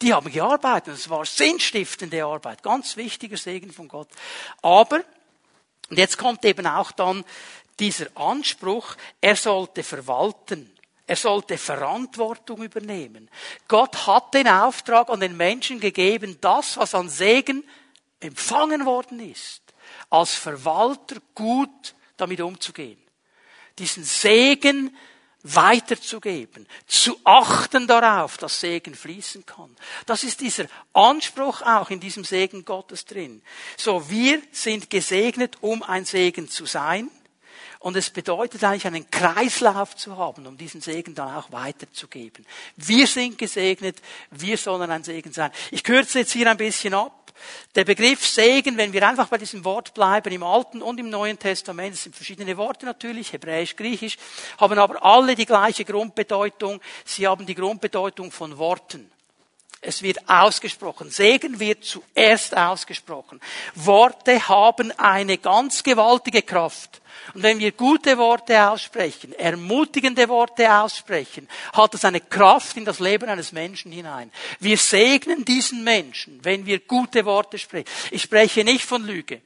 [0.00, 0.94] Die haben gearbeitet.
[0.94, 2.62] Es war sinnstiftende Arbeit.
[2.62, 4.08] Ganz wichtiger Segen von Gott.
[4.62, 5.02] Aber,
[5.90, 7.24] und jetzt kommt eben auch dann
[7.80, 10.77] dieser Anspruch, er sollte verwalten.
[11.08, 13.30] Er sollte Verantwortung übernehmen.
[13.66, 17.64] Gott hat den Auftrag an den Menschen gegeben, das, was an Segen
[18.20, 19.62] empfangen worden ist,
[20.10, 23.02] als Verwalter gut damit umzugehen.
[23.78, 24.94] Diesen Segen
[25.44, 29.74] weiterzugeben, zu achten darauf, dass Segen fließen kann.
[30.04, 33.40] Das ist dieser Anspruch auch in diesem Segen Gottes drin.
[33.78, 37.10] So, wir sind gesegnet, um ein Segen zu sein.
[37.80, 42.44] Und es bedeutet eigentlich einen Kreislauf zu haben, um diesen Segen dann auch weiterzugeben.
[42.76, 43.98] Wir sind gesegnet,
[44.30, 45.52] wir sollen ein Segen sein.
[45.70, 47.32] Ich kürze jetzt hier ein bisschen ab.
[47.76, 51.38] Der Begriff Segen, wenn wir einfach bei diesem Wort bleiben, im Alten und im Neuen
[51.38, 54.18] Testament, es sind verschiedene Worte natürlich, Hebräisch, Griechisch,
[54.58, 56.80] haben aber alle die gleiche Grundbedeutung.
[57.04, 59.08] Sie haben die Grundbedeutung von Worten.
[59.80, 61.10] Es wird ausgesprochen.
[61.10, 63.40] Segen wird zuerst ausgesprochen.
[63.76, 67.00] Worte haben eine ganz gewaltige Kraft.
[67.34, 73.00] Und wenn wir gute Worte aussprechen, ermutigende Worte aussprechen, hat das eine Kraft in das
[73.00, 74.32] Leben eines Menschen hinein.
[74.60, 77.88] Wir segnen diesen Menschen, wenn wir gute Worte sprechen.
[78.10, 79.42] Ich spreche nicht von Lüge.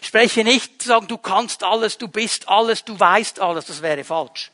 [0.00, 3.66] Ich spreche nicht zu sagen, du kannst alles, du bist alles, du weißt alles.
[3.66, 4.50] Das wäre falsch.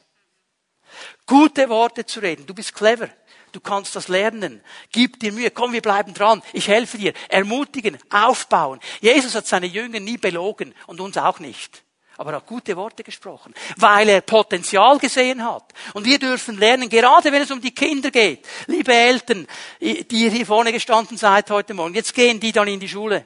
[1.26, 2.46] Gute Worte zu reden.
[2.46, 3.08] Du bist clever.
[3.52, 4.60] Du kannst das lernen.
[4.92, 5.50] Gib dir Mühe.
[5.50, 6.42] Komm, wir bleiben dran.
[6.52, 7.12] Ich helfe dir.
[7.28, 8.80] Ermutigen, aufbauen.
[9.00, 11.82] Jesus hat seine Jünger nie belogen und uns auch nicht.
[12.16, 15.72] Aber er hat gute Worte gesprochen, weil er Potenzial gesehen hat.
[15.94, 18.46] Und wir dürfen lernen, gerade wenn es um die Kinder geht.
[18.66, 19.46] Liebe Eltern,
[19.80, 23.24] die ihr hier vorne gestanden seid heute Morgen, jetzt gehen die dann in die Schule.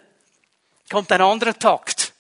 [0.89, 2.15] Kommt ein anderer Takt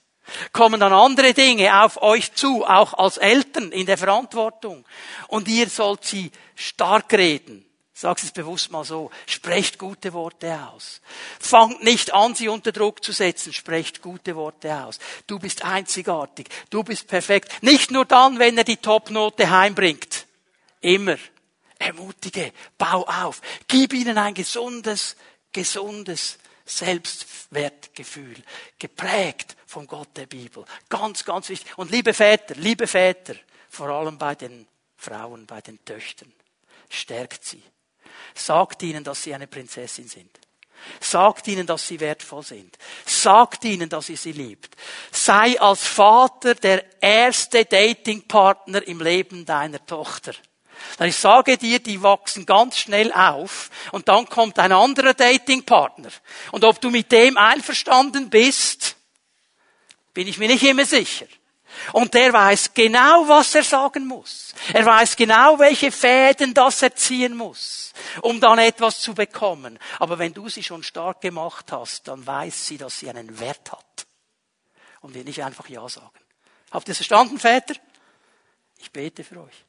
[0.52, 4.84] kommen dann andere Dinge auf euch zu, auch als Eltern in der Verantwortung.
[5.28, 7.63] Und ihr sollt sie stark reden.
[7.96, 9.12] Sag's es bewusst mal so.
[9.24, 11.00] Sprecht gute Worte aus.
[11.38, 13.52] Fangt nicht an, sie unter Druck zu setzen.
[13.52, 14.98] Sprecht gute Worte aus.
[15.28, 16.48] Du bist einzigartig.
[16.70, 17.62] Du bist perfekt.
[17.62, 20.26] Nicht nur dann, wenn er die Topnote heimbringt.
[20.80, 21.18] Immer.
[21.78, 22.52] Ermutige.
[22.76, 23.40] Bau auf.
[23.68, 25.14] Gib ihnen ein gesundes,
[25.52, 28.42] gesundes Selbstwertgefühl.
[28.76, 30.64] Geprägt vom Gott der Bibel.
[30.88, 31.78] Ganz, ganz wichtig.
[31.78, 33.36] Und liebe Väter, liebe Väter,
[33.70, 36.32] vor allem bei den Frauen, bei den Töchtern.
[36.88, 37.62] Stärkt sie
[38.34, 40.30] Sagt ihnen, dass sie eine Prinzessin sind.
[41.00, 42.76] Sagt ihnen, dass sie wertvoll sind.
[43.06, 44.76] Sagt ihnen, dass ihr sie liebt.
[45.10, 50.34] Sei als Vater der erste Datingpartner im Leben deiner Tochter.
[50.98, 56.10] Denn ich sage dir, die wachsen ganz schnell auf und dann kommt ein anderer Datingpartner.
[56.52, 58.96] Und ob du mit dem einverstanden bist,
[60.12, 61.26] bin ich mir nicht immer sicher.
[61.92, 64.54] Und der weiß genau, was er sagen muss.
[64.72, 69.78] Er weiß genau, welche Fäden das er ziehen muss, um dann etwas zu bekommen.
[69.98, 73.72] Aber wenn du sie schon stark gemacht hast, dann weiß sie, dass sie einen Wert
[73.72, 74.06] hat.
[75.00, 76.10] Und wir nicht einfach Ja sagen.
[76.70, 77.74] Habt ihr es verstanden, Väter?
[78.78, 79.64] Ich bete für euch.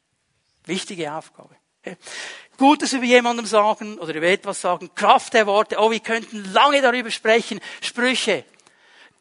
[0.66, 1.56] Wichtige Aufgabe.
[2.58, 4.90] Gutes über jemandem sagen oder über etwas sagen.
[4.96, 5.78] Kraft der Worte.
[5.78, 7.60] Oh, wir könnten lange darüber sprechen.
[7.82, 8.46] Sprüche.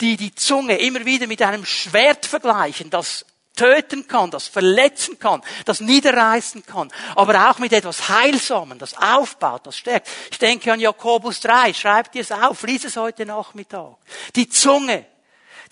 [0.00, 3.24] Die die Zunge immer wieder mit einem Schwert vergleichen, das
[3.56, 9.66] töten kann, das verletzen kann, das niederreißen kann, aber auch mit etwas Heilsamen, das aufbaut,
[9.66, 10.08] das stärkt.
[10.30, 13.96] Ich denke an Jakobus 3, schreibt ihr es auf, lies es heute Nachmittag.
[14.34, 15.06] Die Zunge,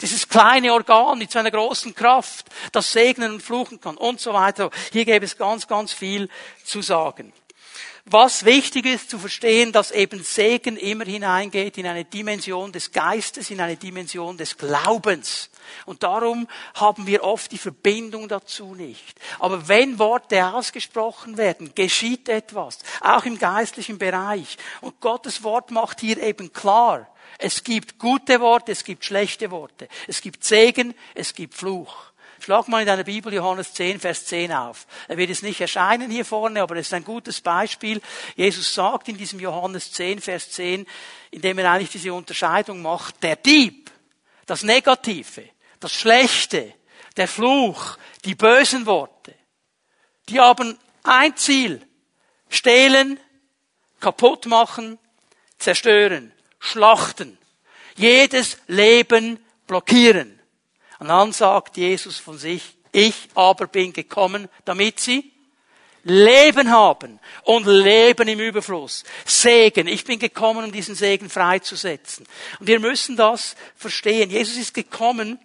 [0.00, 4.32] dieses kleine Organ mit so einer großen Kraft, das segnen und fluchen kann und so
[4.32, 4.70] weiter.
[4.92, 6.28] Hier gäbe es ganz, ganz viel
[6.64, 7.32] zu sagen.
[8.04, 13.50] Was wichtig ist zu verstehen, dass eben Segen immer hineingeht in eine Dimension des Geistes,
[13.50, 15.50] in eine Dimension des Glaubens.
[15.86, 19.20] Und darum haben wir oft die Verbindung dazu nicht.
[19.38, 24.58] Aber wenn Worte ausgesprochen werden, geschieht etwas, auch im geistlichen Bereich.
[24.80, 29.88] Und Gottes Wort macht hier eben klar, es gibt gute Worte, es gibt schlechte Worte.
[30.06, 32.11] Es gibt Segen, es gibt Fluch.
[32.42, 34.88] Schlag mal in deiner Bibel Johannes 10, Vers 10 auf.
[35.06, 38.00] Er wird es nicht erscheinen hier vorne, aber es ist ein gutes Beispiel.
[38.34, 40.84] Jesus sagt in diesem Johannes 10, Vers 10,
[41.30, 43.92] indem er eigentlich diese Unterscheidung macht, der Dieb,
[44.46, 46.74] das Negative, das Schlechte,
[47.16, 49.36] der Fluch, die bösen Worte,
[50.28, 51.86] die haben ein Ziel,
[52.48, 53.20] stehlen,
[54.00, 54.98] kaputt machen,
[55.58, 57.38] zerstören, schlachten,
[57.94, 60.41] jedes Leben blockieren.
[61.02, 65.32] Und dann sagt Jesus von sich, ich aber bin gekommen, damit sie
[66.04, 69.02] Leben haben und Leben im Überfluss.
[69.24, 69.88] Segen.
[69.88, 72.24] Ich bin gekommen, um diesen Segen freizusetzen.
[72.60, 74.30] Und wir müssen das verstehen.
[74.30, 75.40] Jesus ist gekommen,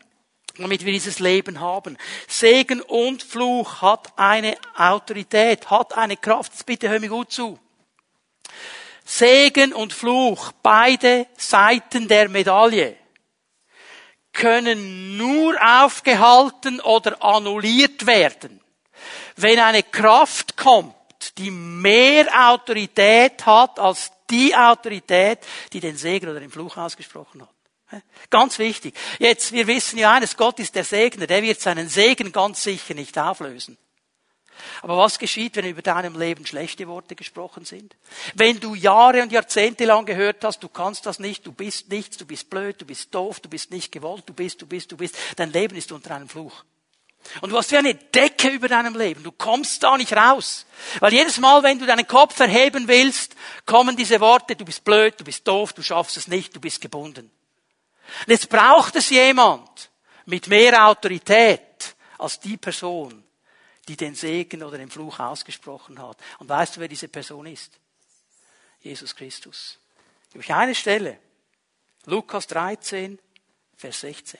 [0.59, 1.97] damit wir dieses Leben haben.
[2.27, 6.51] Segen und Fluch hat eine Autorität, hat eine Kraft.
[6.51, 7.57] Jetzt bitte hör mir gut zu.
[9.03, 12.95] Segen und Fluch, beide Seiten der Medaille
[14.37, 18.61] können nur aufgehalten oder annulliert werden,
[19.35, 20.93] wenn eine Kraft kommt,
[21.37, 25.39] die mehr Autorität hat als die Autorität,
[25.73, 28.03] die den Segen oder den Fluch ausgesprochen hat.
[28.29, 28.95] Ganz wichtig.
[29.17, 32.93] Jetzt, wir wissen ja eines, Gott ist der Segner, der wird seinen Segen ganz sicher
[32.93, 33.77] nicht auflösen.
[34.81, 37.95] Aber was geschieht, wenn über deinem Leben schlechte Worte gesprochen sind?
[38.35, 42.17] Wenn du Jahre und Jahrzehnte lang gehört hast, du kannst das nicht, du bist nichts,
[42.17, 44.97] du bist blöd, du bist doof, du bist nicht gewollt, du bist, du bist, du
[44.97, 46.63] bist, dein Leben ist unter einem Fluch.
[47.41, 49.23] Und du hast wie eine Decke über deinem Leben.
[49.23, 50.65] Du kommst da nicht raus.
[50.99, 55.15] Weil jedes Mal, wenn du deinen Kopf erheben willst, kommen diese Worte, du bist blöd,
[55.19, 57.29] du bist doof, du schaffst es nicht, du bist gebunden.
[58.25, 59.89] Und jetzt braucht es jemand
[60.25, 63.23] mit mehr Autorität als die Person,
[63.87, 66.17] die den Segen oder den Fluch ausgesprochen hat.
[66.39, 67.79] Und weißt du, wer diese Person ist?
[68.81, 69.79] Jesus Christus.
[70.33, 71.19] Durch eine Stelle.
[72.05, 73.19] Lukas 13,
[73.75, 74.39] Vers 16.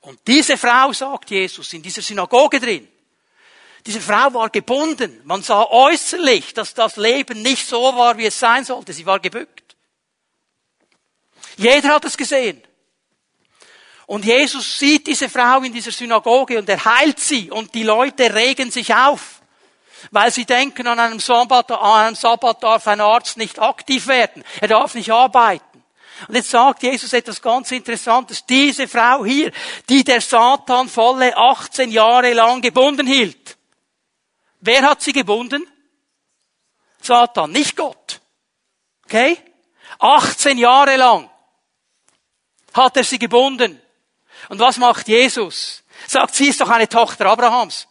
[0.00, 2.88] Und diese Frau, sagt Jesus, in dieser Synagoge drin,
[3.86, 5.20] diese Frau war gebunden.
[5.24, 8.92] Man sah äußerlich, dass das Leben nicht so war, wie es sein sollte.
[8.92, 9.76] Sie war gebückt.
[11.56, 12.62] Jeder hat es gesehen.
[14.10, 18.34] Und Jesus sieht diese Frau in dieser Synagoge und er heilt sie und die Leute
[18.34, 19.40] regen sich auf.
[20.10, 24.42] Weil sie denken, an einem Sabbat, an einem Sabbat darf ein Arzt nicht aktiv werden.
[24.60, 25.84] Er darf nicht arbeiten.
[26.26, 28.44] Und jetzt sagt Jesus etwas ganz Interessantes.
[28.44, 29.52] Diese Frau hier,
[29.88, 33.56] die der Satan volle 18 Jahre lang gebunden hielt.
[34.58, 35.64] Wer hat sie gebunden?
[37.00, 38.20] Satan, nicht Gott.
[39.04, 39.38] Okay?
[40.00, 41.30] 18 Jahre lang
[42.74, 43.80] hat er sie gebunden.
[44.48, 45.82] Und was macht Jesus?
[46.06, 47.86] Sagt, sie ist doch eine Tochter Abrahams.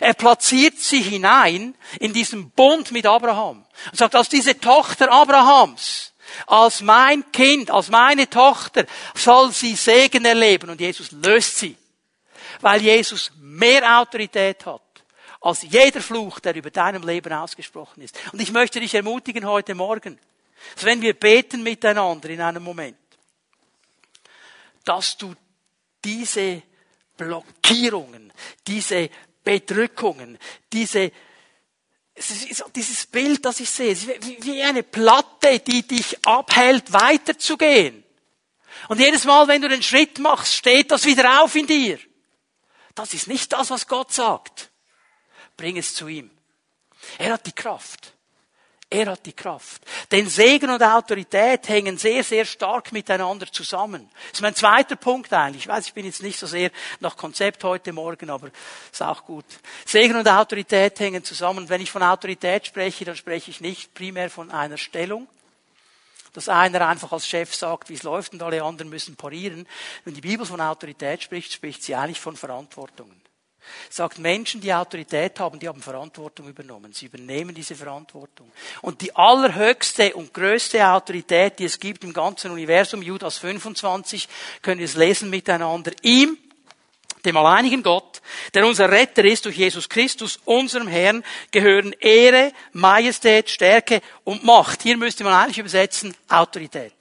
[0.00, 3.64] Er platziert sie hinein in diesen Bund mit Abraham.
[3.90, 6.12] Und sagt, als diese Tochter Abrahams,
[6.46, 10.70] als mein Kind, als meine Tochter, soll sie Segen erleben.
[10.70, 11.76] Und Jesus löst sie.
[12.60, 14.82] Weil Jesus mehr Autorität hat
[15.42, 18.18] als jeder Fluch, der über deinem Leben ausgesprochen ist.
[18.32, 20.18] Und ich möchte dich ermutigen heute Morgen,
[20.74, 22.96] dass wenn wir beten miteinander in einem Moment,
[24.84, 25.34] dass du
[26.04, 26.62] diese
[27.16, 28.32] Blockierungen,
[28.66, 29.10] diese
[29.44, 30.38] Bedrückungen,
[30.72, 31.12] diese
[32.74, 38.04] dieses Bild, das ich sehe, wie eine Platte, die dich abhält, weiterzugehen.
[38.88, 41.98] Und jedes Mal, wenn du den Schritt machst, steht das wieder auf in dir.
[42.94, 44.70] Das ist nicht das, was Gott sagt.
[45.56, 46.30] Bring es zu ihm.
[47.18, 48.12] Er hat die Kraft.
[48.90, 49.82] Er hat die Kraft.
[50.12, 54.10] Denn Segen und Autorität hängen sehr, sehr stark miteinander zusammen.
[54.12, 55.62] Das ist mein zweiter Punkt eigentlich.
[55.62, 56.70] Ich weiß, ich bin jetzt nicht so sehr
[57.00, 58.50] nach Konzept heute Morgen, aber
[58.92, 59.46] ist auch gut.
[59.86, 61.66] Segen und Autorität hängen zusammen.
[61.70, 65.26] Wenn ich von Autorität spreche, dann spreche ich nicht primär von einer Stellung,
[66.34, 69.66] dass einer einfach als Chef sagt, wie es läuft und alle anderen müssen parieren.
[70.04, 73.18] Wenn die Bibel von Autorität spricht, spricht sie eigentlich von Verantwortungen.
[73.90, 76.92] Sagt Menschen, die Autorität haben, die haben Verantwortung übernommen.
[76.92, 78.50] Sie übernehmen diese Verantwortung.
[78.80, 84.28] Und die allerhöchste und größte Autorität, die es gibt im ganzen Universum, Judas 25,
[84.62, 85.92] können wir es lesen miteinander.
[86.02, 86.38] Ihm,
[87.24, 88.20] dem alleinigen Gott,
[88.52, 94.82] der unser Retter ist durch Jesus Christus, unserem Herrn, gehören Ehre, Majestät, Stärke und Macht.
[94.82, 96.94] Hier müsste man eigentlich übersetzen Autorität.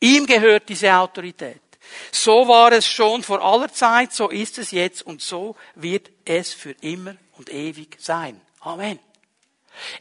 [0.00, 1.63] Ihm gehört diese Autorität.
[2.12, 6.52] So war es schon vor aller Zeit, so ist es jetzt und so wird es
[6.52, 8.40] für immer und ewig sein.
[8.60, 8.98] Amen.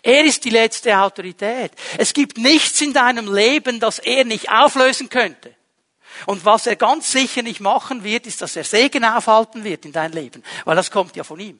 [0.02, 1.72] Er ist die letzte Autorität.
[1.98, 5.56] Es gibt nichts in deinem Leben, das er nicht auflösen könnte.
[6.26, 9.92] Und was er ganz sicher nicht machen wird, ist, dass er Segen aufhalten wird in
[9.92, 10.44] dein Leben.
[10.64, 11.60] Weil das kommt ja von ihm.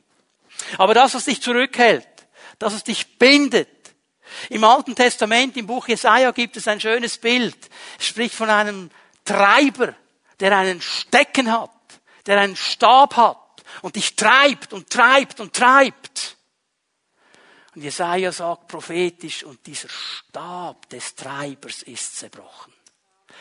[0.78, 2.08] Aber das, was dich zurückhält,
[2.60, 3.68] das, was dich bindet,
[4.50, 7.58] im Alten Testament, im Buch Jesaja gibt es ein schönes Bild.
[8.00, 8.90] Es spricht von einem
[9.26, 9.96] Treiber,
[10.40, 11.72] der einen Stecken hat,
[12.26, 13.38] der einen Stab hat
[13.82, 16.38] und dich treibt und treibt und treibt.
[17.76, 22.74] Und Jesaja sagt prophetisch, und dieser Stab des Treibers ist zerbrochen.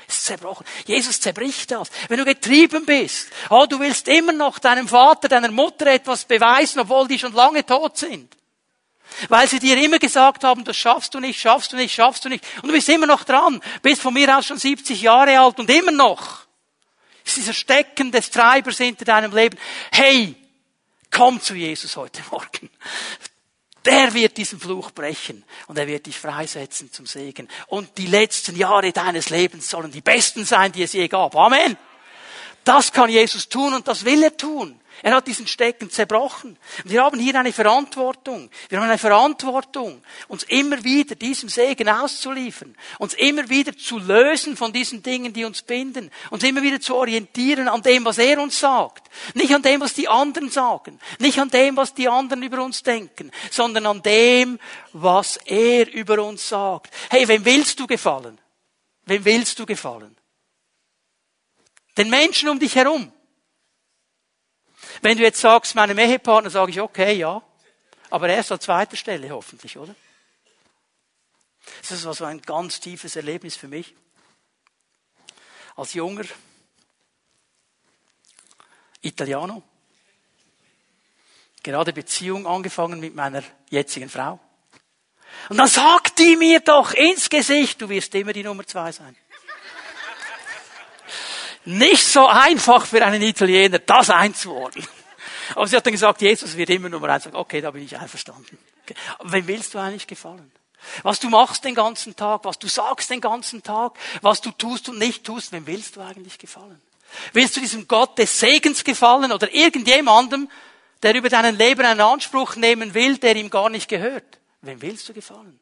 [0.08, 0.66] Ist zerbrochen.
[0.86, 1.90] Jesus zerbricht das.
[2.08, 6.80] Wenn du getrieben bist, oh, du willst immer noch deinem Vater, deiner Mutter etwas beweisen,
[6.80, 8.34] obwohl die schon lange tot sind.
[9.28, 12.30] Weil sie dir immer gesagt haben, das schaffst du nicht, schaffst du nicht, schaffst du
[12.30, 12.44] nicht.
[12.62, 13.60] Und du bist immer noch dran.
[13.82, 16.41] Bist von mir aus schon 70 Jahre alt und immer noch
[17.24, 19.58] ist dieser Stecken des Treibers hinter deinem Leben.
[19.90, 20.34] Hey,
[21.10, 22.70] komm zu Jesus heute Morgen.
[23.84, 27.48] Der wird diesen Fluch brechen und er wird dich freisetzen zum Segen.
[27.66, 31.34] Und die letzten Jahre deines Lebens sollen die besten sein, die es je gab.
[31.34, 31.76] Amen.
[32.64, 34.80] Das kann Jesus tun und das will er tun.
[35.02, 36.56] Er hat diesen Stecken zerbrochen.
[36.84, 38.50] Wir haben hier eine Verantwortung.
[38.68, 44.56] Wir haben eine Verantwortung, uns immer wieder diesem Segen auszuliefern, uns immer wieder zu lösen
[44.56, 48.40] von diesen Dingen, die uns binden, uns immer wieder zu orientieren an dem, was er
[48.40, 49.10] uns sagt.
[49.34, 52.84] Nicht an dem, was die anderen sagen, nicht an dem, was die anderen über uns
[52.84, 54.60] denken, sondern an dem,
[54.92, 56.94] was er über uns sagt.
[57.10, 58.40] Hey, wem willst du gefallen?
[59.04, 60.16] Wem willst du gefallen?
[61.96, 63.12] Den Menschen um dich herum.
[65.00, 67.42] Wenn du jetzt sagst, meinem Ehepartner, sage ich, okay, ja.
[68.10, 69.94] Aber erst an zweiter Stelle hoffentlich, oder?
[71.88, 73.94] Das war so ein ganz tiefes Erlebnis für mich.
[75.76, 76.24] Als junger
[79.00, 79.62] Italiano.
[81.62, 84.38] Gerade Beziehung angefangen mit meiner jetzigen Frau.
[85.48, 89.16] Und dann sagt die mir doch ins Gesicht, du wirst immer die Nummer zwei sein.
[91.64, 94.86] Nicht so einfach für einen Italiener, das einzuordnen.
[95.54, 97.28] Aber sie hat dann gesagt, Jesus wird immer Nummer eins.
[97.32, 98.58] Okay, da bin ich einverstanden.
[98.84, 98.94] Okay.
[99.24, 100.50] Wem willst du eigentlich gefallen?
[101.02, 104.88] Was du machst den ganzen Tag, was du sagst den ganzen Tag, was du tust
[104.88, 106.80] und nicht tust, wem willst du eigentlich gefallen?
[107.32, 110.48] Willst du diesem Gott des Segens gefallen oder irgendjemandem,
[111.02, 114.40] der über deinen Leben einen Anspruch nehmen will, der ihm gar nicht gehört?
[114.62, 115.60] Wem willst du gefallen?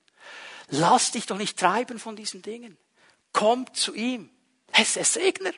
[0.69, 2.79] Lass dich doch nicht treiben von diesen Dingen.
[3.33, 4.31] Komm zu ihm.
[4.73, 5.53] Er ist Segner.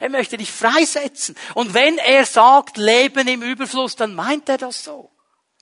[0.00, 1.36] Er möchte dich freisetzen.
[1.54, 5.10] Und wenn er sagt, Leben im Überfluss, dann meint er das so.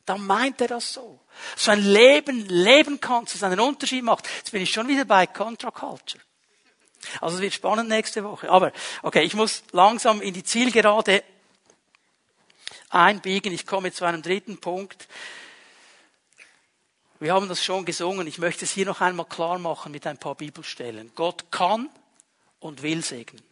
[0.05, 1.21] Dann meint er das so.
[1.57, 4.29] So ein Leben leben kannst, das einen Unterschied macht.
[4.39, 6.23] Jetzt bin ich schon wieder bei Contra Culture.
[7.21, 8.51] Also es wird spannend nächste Woche.
[8.51, 11.23] Aber, okay, ich muss langsam in die Zielgerade
[12.91, 13.53] einbiegen.
[13.53, 15.09] Ich komme zu einem dritten Punkt.
[17.19, 18.27] Wir haben das schon gesungen.
[18.27, 21.13] Ich möchte es hier noch einmal klar machen mit ein paar Bibelstellen.
[21.15, 21.89] Gott kann
[22.61, 23.43] und will segnen.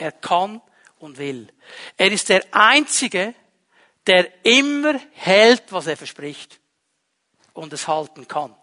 [0.00, 0.62] Er kann
[0.98, 1.52] und will.
[1.96, 3.34] Er ist der Einzige,
[4.06, 6.58] der immer hält, was er verspricht
[7.52, 8.54] und es halten kann.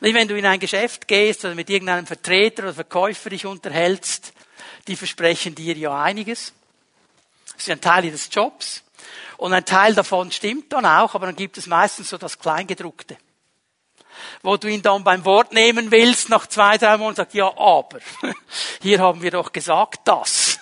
[0.00, 4.32] Nicht, wenn du in ein Geschäft gehst oder mit irgendeinem Vertreter oder Verkäufer dich unterhältst,
[4.88, 6.52] die versprechen dir ja einiges.
[7.52, 8.82] Das ist ein Teil ihres Jobs.
[9.36, 13.16] Und ein Teil davon stimmt dann auch, aber dann gibt es meistens so das Kleingedruckte
[14.42, 17.98] wo du ihn dann beim Wort nehmen willst, nach zwei, drei Monaten sagt, ja, aber,
[18.82, 20.60] hier haben wir doch gesagt das.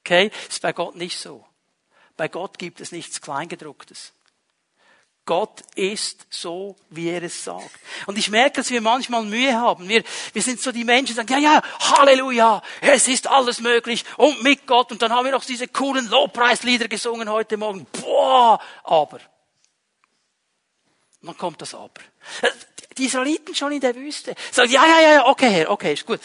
[0.00, 0.30] Okay?
[0.48, 1.44] Ist bei Gott nicht so.
[2.16, 4.12] Bei Gott gibt es nichts Kleingedrucktes.
[5.28, 7.78] Gott ist so, wie er es sagt.
[8.06, 9.86] Und ich merke, dass wir manchmal Mühe haben.
[9.86, 14.06] Wir, wir sind so die Menschen, die sagen, ja, ja, Halleluja, es ist alles möglich
[14.16, 14.90] und mit Gott.
[14.90, 17.86] Und dann haben wir noch diese coolen Lobpreislieder gesungen heute Morgen.
[17.92, 19.18] Boah, aber.
[21.20, 22.00] Und dann kommt das Aber
[22.98, 24.34] die Israeliten schon in der Wüste.
[24.50, 26.20] Sagen, ja, ja, ja, okay, Herr, okay, ist gut.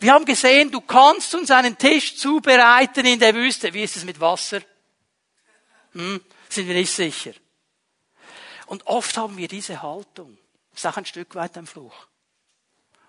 [0.00, 3.72] Wir haben gesehen, du kannst uns einen Tisch zubereiten in der Wüste.
[3.72, 4.60] Wie ist es mit Wasser?
[5.92, 7.32] Hm, sind wir nicht sicher.
[8.66, 10.38] Und oft haben wir diese Haltung.
[10.72, 11.94] Das ist auch ein Stück weit ein Fluch.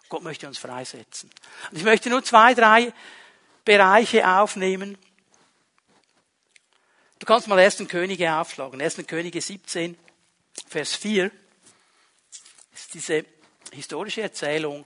[0.10, 1.30] Gott möchte uns freisetzen.
[1.72, 2.94] Und ich möchte nur zwei, drei
[3.64, 4.98] Bereiche aufnehmen,
[7.22, 7.88] Du kannst mal 1.
[7.88, 8.82] Könige aufschlagen.
[8.82, 9.06] 1.
[9.06, 9.96] Könige 17,
[10.68, 11.30] Vers 4
[12.94, 13.26] diese
[13.72, 14.86] historische Erzählung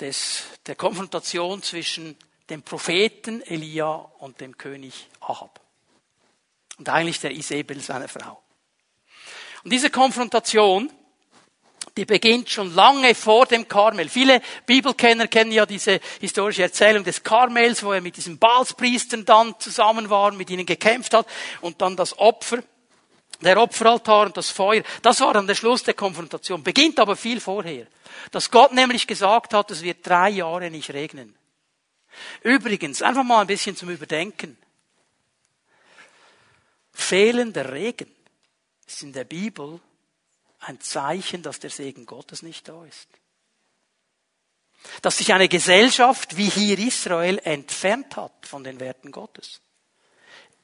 [0.00, 2.16] des, der Konfrontation zwischen
[2.50, 5.60] dem Propheten Elia und dem König Ahab.
[6.78, 8.40] Und eigentlich der Isabel, seiner Frau.
[9.64, 10.90] Und diese Konfrontation,
[11.96, 14.08] die beginnt schon lange vor dem Karmel.
[14.08, 19.58] Viele Bibelkenner kennen ja diese historische Erzählung des Karmels, wo er mit diesen Balspriestern dann
[19.58, 21.26] zusammen war, mit ihnen gekämpft hat
[21.60, 22.62] und dann das Opfer,
[23.40, 24.82] der Opferaltar und das Feuer.
[25.02, 26.62] Das war dann der Schluss der Konfrontation.
[26.62, 27.86] Beginnt aber viel vorher.
[28.30, 31.36] Dass Gott nämlich gesagt hat, es wird drei Jahre nicht regnen.
[32.42, 34.56] Übrigens, einfach mal ein bisschen zum Überdenken.
[36.92, 38.10] Fehlender Regen
[38.86, 39.80] ist in der Bibel
[40.60, 43.08] ein Zeichen, dass der Segen Gottes nicht da ist.
[45.02, 49.60] Dass sich eine Gesellschaft wie hier Israel entfernt hat von den Werten Gottes.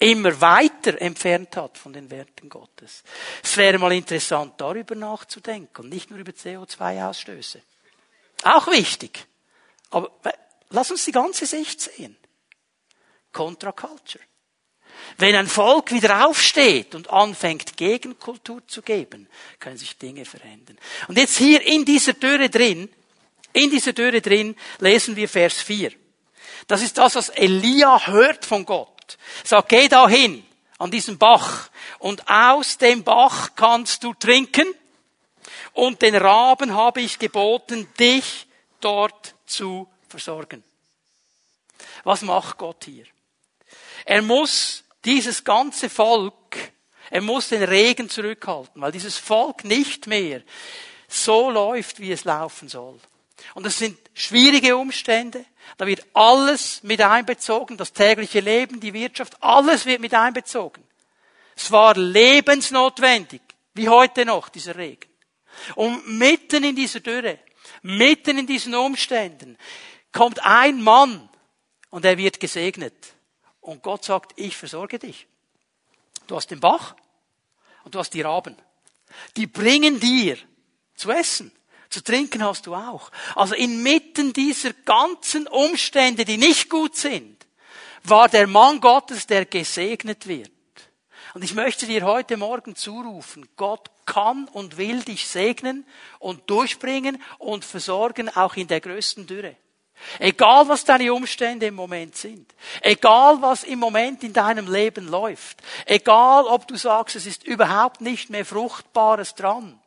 [0.05, 3.03] Immer weiter entfernt hat von den Werten Gottes.
[3.43, 7.63] Es wäre mal interessant, darüber nachzudenken und nicht nur über CO2-Ausstöße.
[8.43, 9.27] Auch wichtig.
[9.89, 10.11] Aber
[10.69, 12.19] lass uns die ganze Sicht sehen.
[13.33, 14.23] Contra Culture.
[15.17, 19.27] Wenn ein Volk wieder aufsteht und anfängt, Gegenkultur zu geben,
[19.59, 20.77] können sich Dinge verändern.
[21.09, 22.91] Und jetzt hier in dieser Dürre drin,
[23.55, 25.93] in dieser Dürre drin, lesen wir Vers 4.
[26.67, 28.94] Das ist das, was Elia hört von Gott.
[29.45, 30.45] Sagt, geh da hin,
[30.79, 34.67] an diesen Bach, und aus dem Bach kannst du trinken,
[35.73, 38.47] und den Raben habe ich geboten, dich
[38.81, 40.63] dort zu versorgen.
[42.05, 43.07] Was macht Gott hier?
[44.05, 46.73] Er muss dieses ganze Volk,
[47.11, 50.43] er muss den Regen zurückhalten, weil dieses Volk nicht mehr
[51.09, 52.99] so läuft, wie es laufen soll.
[53.55, 55.45] Und es sind schwierige Umstände.
[55.77, 60.85] Da wird alles mit einbezogen, das tägliche Leben, die Wirtschaft, alles wird mit einbezogen.
[61.57, 63.41] Es war lebensnotwendig,
[63.75, 65.09] wie heute noch, dieser Regen.
[65.75, 67.39] Und mitten in dieser Dürre,
[67.83, 69.57] mitten in diesen Umständen,
[70.13, 71.29] kommt ein Mann
[71.91, 73.15] und er wird gesegnet.
[73.61, 75.27] Und Gott sagt, ich versorge dich.
[76.27, 76.97] Du hast den Bach
[77.85, 78.57] und du hast die Raben.
[79.37, 80.37] Die bringen dir
[80.97, 81.53] zu essen.
[81.95, 83.13] Zu trinken hast du auch.
[83.37, 87.47] Also inmitten dieser ganzen Umstände, die nicht gut sind,
[88.03, 90.51] war der Mann Gottes, der gesegnet wird.
[91.35, 95.87] Und ich möchte dir heute Morgen zurufen, Gott kann und will dich segnen
[96.19, 99.55] und durchbringen und versorgen, auch in der größten Dürre.
[100.19, 102.53] Egal was deine Umstände im Moment sind.
[102.81, 105.63] Egal was im Moment in deinem Leben läuft.
[105.87, 109.81] Egal ob du sagst, es ist überhaupt nicht mehr Fruchtbares dran.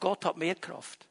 [0.00, 1.06] Gott hat mehr Kraft.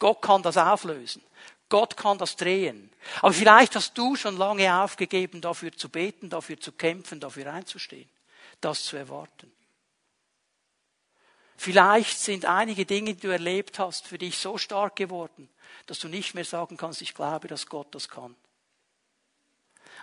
[0.00, 1.22] Gott kann das auflösen.
[1.68, 2.90] Gott kann das drehen.
[3.22, 8.08] Aber vielleicht hast du schon lange aufgegeben, dafür zu beten, dafür zu kämpfen, dafür einzustehen,
[8.60, 9.52] das zu erwarten.
[11.56, 15.48] Vielleicht sind einige Dinge, die du erlebt hast, für dich so stark geworden,
[15.86, 18.34] dass du nicht mehr sagen kannst, ich glaube, dass Gott das kann.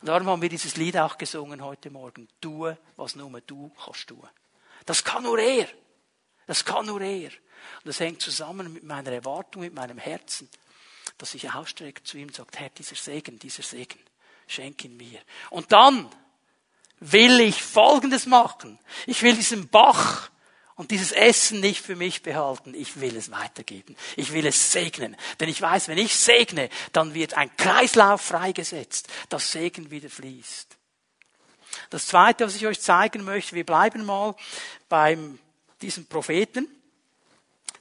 [0.02, 2.30] Und darum haben wir dieses Lied auch gesungen heute Morgen.
[2.40, 4.28] Tue, was nur du kannst tun.
[4.86, 5.68] Das kann nur er.
[6.48, 7.30] Das kann nur er.
[7.30, 10.50] Und das hängt zusammen mit meiner Erwartung, mit meinem Herzen,
[11.18, 14.00] dass ich ausstrecke zu ihm und sage, Herr, dieser Segen, dieser Segen,
[14.48, 15.20] schenk ihn mir.
[15.50, 16.10] Und dann
[17.00, 18.80] will ich Folgendes machen.
[19.06, 20.30] Ich will diesen Bach
[20.76, 22.74] und dieses Essen nicht für mich behalten.
[22.74, 23.96] Ich will es weitergeben.
[24.16, 25.18] Ich will es segnen.
[25.40, 30.78] Denn ich weiß, wenn ich segne, dann wird ein Kreislauf freigesetzt, das Segen wieder fließt.
[31.90, 34.36] Das zweite, was ich euch zeigen möchte, wir bleiben mal
[34.90, 35.40] beim
[35.82, 36.68] diesem Propheten.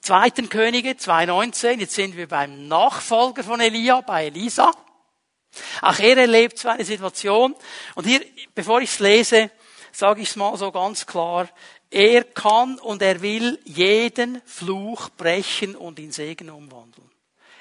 [0.00, 4.72] Zweiten Könige 2.19, jetzt sind wir beim Nachfolger von Elia, bei Elisa.
[5.80, 7.56] Auch er erlebt so eine Situation.
[7.94, 8.24] Und hier,
[8.54, 9.50] bevor ich es lese,
[9.92, 11.48] sage ich es mal so ganz klar,
[11.90, 17.10] er kann und er will jeden Fluch brechen und in Segen umwandeln.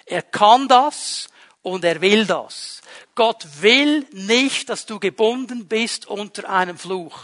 [0.05, 1.29] Er kann das
[1.61, 2.81] und er will das.
[3.15, 7.17] Gott will nicht, dass du gebunden bist unter einem Fluch.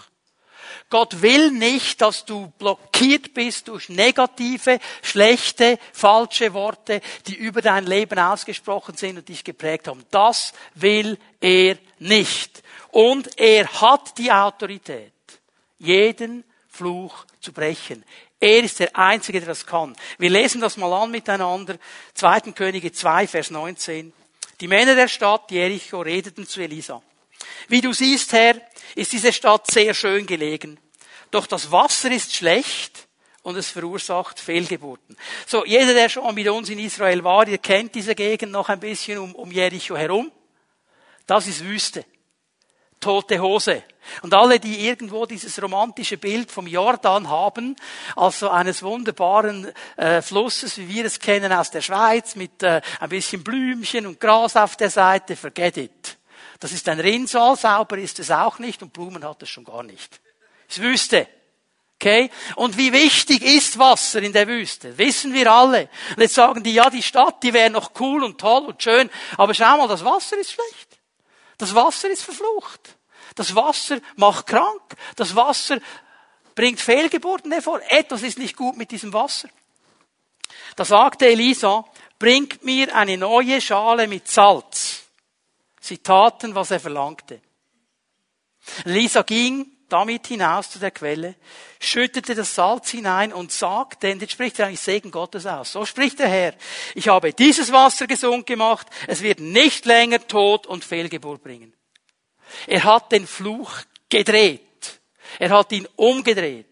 [0.90, 7.86] Gott will nicht, dass du blockiert bist durch negative, schlechte, falsche Worte, die über dein
[7.86, 10.04] Leben ausgesprochen sind und dich geprägt haben.
[10.12, 12.64] Das will er nicht.
[12.92, 15.14] Und er hat die Autorität,
[15.80, 18.04] jeden Fluch zu brechen.
[18.40, 19.96] Er ist der Einzige, der das kann.
[20.18, 21.78] Wir lesen das mal an miteinander.
[22.16, 22.54] 2.
[22.54, 24.12] Könige 2, Vers 19.
[24.60, 27.02] Die Männer der Stadt Jericho redeten zu Elisa.
[27.68, 28.56] Wie du siehst, Herr,
[28.96, 30.80] ist diese Stadt sehr schön gelegen.
[31.32, 33.08] Doch das Wasser ist schlecht
[33.44, 35.16] und es verursacht Fehlgeburten.
[35.48, 38.80] So, jeder, der schon mit uns in Israel war, ihr kennt diese Gegend noch ein
[38.80, 40.32] bisschen um, um Jericho herum.
[41.26, 42.06] Das ist Wüste.
[43.02, 43.84] tote Hose.
[44.22, 47.76] Und alle, die irgendwo dieses romantische Bild vom Jordan haben,
[48.16, 53.10] also eines wunderbaren äh, Flusses, wie wir es kennen aus der Schweiz, mit äh, ein
[53.10, 56.18] bisschen Blümchen und Gras auf der Seite, forget it.
[56.62, 59.82] Das ist ein Rinnsal, sauber ist es auch nicht und Blumen hat es schon gar
[59.82, 60.22] nicht.
[60.70, 61.28] Ist Wüste.
[61.96, 62.30] Okay?
[62.56, 64.96] Und wie wichtig ist Wasser in der Wüste?
[64.96, 65.90] Wissen wir alle.
[66.16, 69.10] Und jetzt sagen die, ja, die Stadt, die wäre noch cool und toll und schön,
[69.38, 71.00] aber schau mal, das Wasser ist schlecht.
[71.58, 72.96] Das Wasser ist verflucht.
[73.34, 74.96] Das Wasser macht krank.
[75.16, 75.80] Das Wasser
[76.54, 77.82] bringt Fehlgeburten hervor.
[77.90, 79.50] Etwas ist nicht gut mit diesem Wasser.
[80.76, 81.86] Da sagte Elisa,
[82.20, 85.01] bringt mir eine neue Schale mit Salz.
[85.82, 87.42] Sie taten, was er verlangte.
[88.86, 91.36] Elisa ging damit hinaus zu der Quelle,
[91.80, 95.74] schüttete das Salz hinein und sagte, denn jetzt spricht er eigentlich Segen Gottes aus.
[95.74, 96.54] So spricht der Herr.
[96.96, 98.88] Ich habe dieses Wasser gesund gemacht.
[99.08, 101.74] Es wird nicht länger Tod und Fehlgeburt bringen.
[102.68, 103.72] Er hat den Fluch
[104.10, 104.62] gedreht.
[105.40, 106.68] Er hat ihn umgedreht.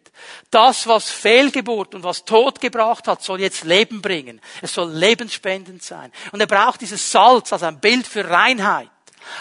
[0.52, 4.42] Das, was Fehlgeburt und was Tod gebracht hat, soll jetzt Leben bringen.
[4.62, 6.12] Es soll lebensspendend sein.
[6.32, 8.90] Und er braucht dieses Salz als ein Bild für Reinheit,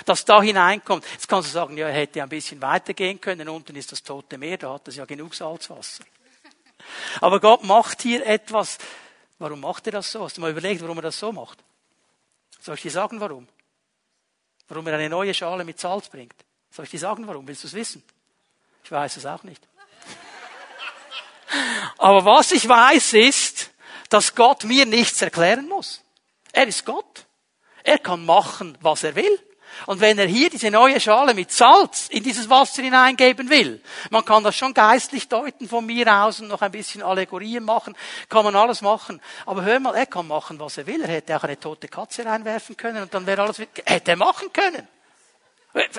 [0.05, 1.05] das da hineinkommt.
[1.13, 3.49] Jetzt kannst du sagen, ja, er hätte ein bisschen weitergehen können.
[3.49, 6.05] Unten ist das Tote Meer, da hat es ja genug Salzwasser.
[7.21, 8.79] Aber Gott macht hier etwas.
[9.39, 10.25] Warum macht er das so?
[10.25, 11.59] Hast du mal überlegt, warum er das so macht?
[12.61, 13.47] Soll ich dir sagen, warum?
[14.69, 16.35] Warum er eine neue Schale mit Salz bringt.
[16.71, 17.47] Soll ich dir sagen, warum?
[17.47, 18.03] Willst du es wissen?
[18.85, 19.67] Ich weiß es auch nicht.
[21.99, 23.71] Aber was ich weiß ist,
[24.09, 26.03] dass Gott mir nichts erklären muss.
[26.53, 27.27] Er ist Gott.
[27.85, 29.39] Er kann machen, was er will.
[29.87, 34.25] Und wenn er hier diese neue Schale mit Salz in dieses Wasser hineingeben will, man
[34.25, 37.97] kann das schon geistlich deuten von mir aus und noch ein bisschen Allegorien machen,
[38.29, 39.21] kann man alles machen.
[39.47, 41.03] Aber hör mal, er kann machen, was er will.
[41.03, 44.53] Er hätte auch eine tote Katze reinwerfen können und dann wäre alles, hätte er machen
[44.53, 44.87] können.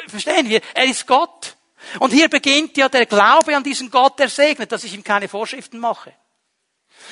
[0.08, 0.62] Verstehen wir?
[0.74, 1.56] Er ist Gott.
[2.00, 5.28] Und hier beginnt ja der Glaube an diesen Gott, der segnet, dass ich ihm keine
[5.28, 6.14] Vorschriften mache.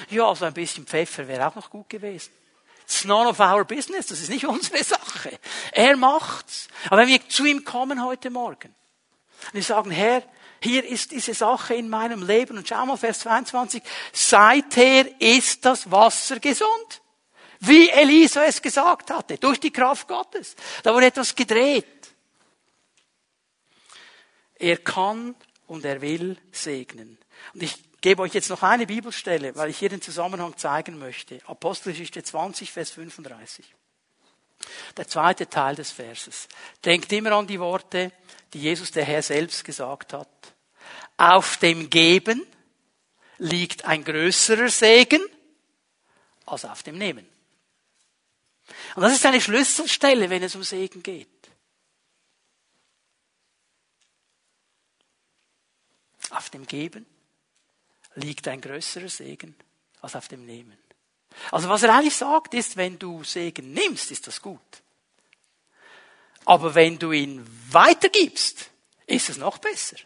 [0.10, 2.32] Ja, also ein bisschen Pfeffer wäre auch noch gut gewesen.
[2.88, 4.08] It's none of our business.
[4.08, 5.38] Das ist nicht unsere Sache.
[5.74, 6.70] Er macht's.
[6.86, 8.74] Aber wenn wir zu ihm kommen heute Morgen
[9.48, 10.24] und wir sagen, Herr,
[10.62, 13.84] hier ist diese Sache in meinem Leben und schau mal Vers 22,
[14.14, 17.02] seither ist das Wasser gesund.
[17.60, 20.56] Wie Elisa es gesagt hatte, durch die Kraft Gottes.
[20.84, 22.14] Da wurde etwas gedreht.
[24.56, 25.36] Er kann
[25.68, 27.18] und er will segnen.
[27.54, 31.40] Und ich gebe euch jetzt noch eine Bibelstelle, weil ich hier den Zusammenhang zeigen möchte.
[31.46, 33.66] Apostelgeschichte 20, Vers 35.
[34.96, 36.48] Der zweite Teil des Verses.
[36.84, 38.12] Denkt immer an die Worte,
[38.54, 40.28] die Jesus der Herr selbst gesagt hat.
[41.18, 42.46] Auf dem Geben
[43.38, 45.22] liegt ein größerer Segen
[46.46, 47.28] als auf dem Nehmen.
[48.96, 51.28] Und das ist eine Schlüsselstelle, wenn es um Segen geht.
[56.30, 57.06] Auf dem Geben
[58.18, 59.56] liegt ein größerer Segen
[60.02, 60.78] als auf dem Nehmen.
[61.52, 64.60] Also was er eigentlich sagt, ist, wenn du Segen nimmst, ist das gut.
[66.46, 68.72] Aber wenn du ihn weitergibst,
[69.06, 69.98] ist es noch besser.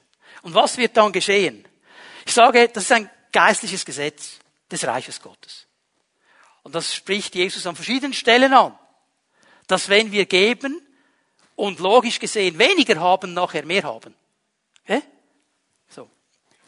[0.41, 1.65] Und was wird dann geschehen?
[2.25, 4.39] Ich sage, das ist ein geistliches Gesetz
[4.69, 5.67] des Reiches Gottes.
[6.63, 8.77] Und das spricht Jesus an verschiedenen Stellen an.
[9.67, 10.81] Dass wenn wir geben
[11.55, 14.15] und logisch gesehen weniger haben, nachher mehr haben.
[14.83, 15.01] Okay?
[15.89, 16.09] So.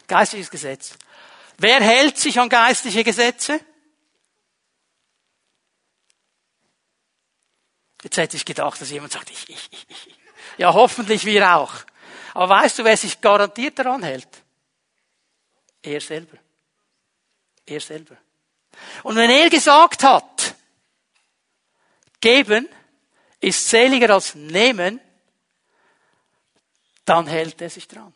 [0.06, 0.94] Geistliches Gesetz.
[1.58, 3.60] Wer hält sich an geistliche Gesetze?
[8.02, 10.18] Jetzt hätte ich gedacht, dass jemand sagt, ich, ich, ich.
[10.58, 11.72] Ja, hoffentlich wir auch.
[12.34, 14.28] Aber weißt du, wer sich garantiert daran hält?
[15.82, 16.36] Er selber.
[17.64, 18.16] Er selber.
[19.04, 20.54] Und wenn er gesagt hat,
[22.20, 22.68] geben
[23.40, 25.00] ist seliger als nehmen,
[27.04, 28.12] dann hält er sich dran.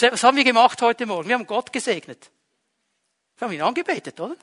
[0.00, 1.28] Was haben wir gemacht heute Morgen?
[1.28, 2.31] Wir haben Gott gesegnet.
[3.38, 4.36] Wir haben ihn angebetet, oder?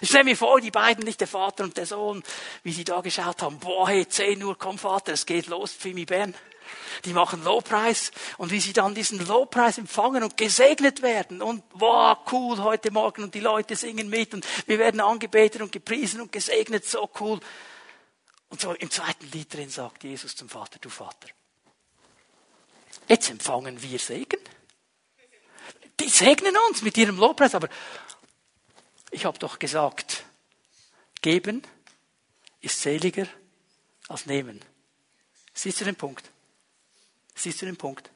[0.00, 2.22] Ich stelle mir vor, die beiden, nicht der Vater und der Sohn,
[2.62, 3.58] wie sie da geschaut haben.
[3.58, 6.34] Boah, hey, 10 Uhr, komm Vater, es geht los, Fimi Bern.
[7.04, 12.22] Die machen Lobpreis und wie sie dann diesen Lobpreis empfangen und gesegnet werden und boah,
[12.30, 16.32] cool heute Morgen und die Leute singen mit und wir werden angebetet und gepriesen und
[16.32, 17.40] gesegnet, so cool.
[18.48, 21.28] Und so im zweiten Lied drin sagt Jesus zum Vater, du Vater,
[23.08, 24.38] jetzt empfangen wir Segen.
[26.02, 27.68] Die segnen uns mit ihrem Lobpreis, aber
[29.10, 30.24] ich habe doch gesagt,
[31.20, 31.62] geben
[32.60, 33.26] ist seliger
[34.08, 34.60] als nehmen.
[35.54, 36.30] Siehst du den Punkt?
[37.34, 38.10] Siehst du den Punkt?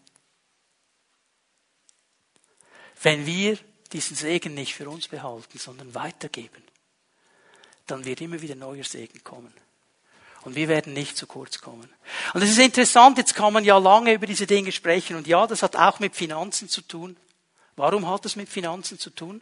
[3.03, 3.59] Wenn wir
[3.93, 6.63] diesen Segen nicht für uns behalten, sondern weitergeben,
[7.87, 9.53] dann wird immer wieder neuer Segen kommen.
[10.43, 11.93] Und wir werden nicht zu kurz kommen.
[12.33, 15.17] Und es ist interessant, jetzt kann man ja lange über diese Dinge sprechen.
[15.17, 17.17] Und ja, das hat auch mit Finanzen zu tun.
[17.77, 19.41] Warum hat es mit Finanzen zu tun?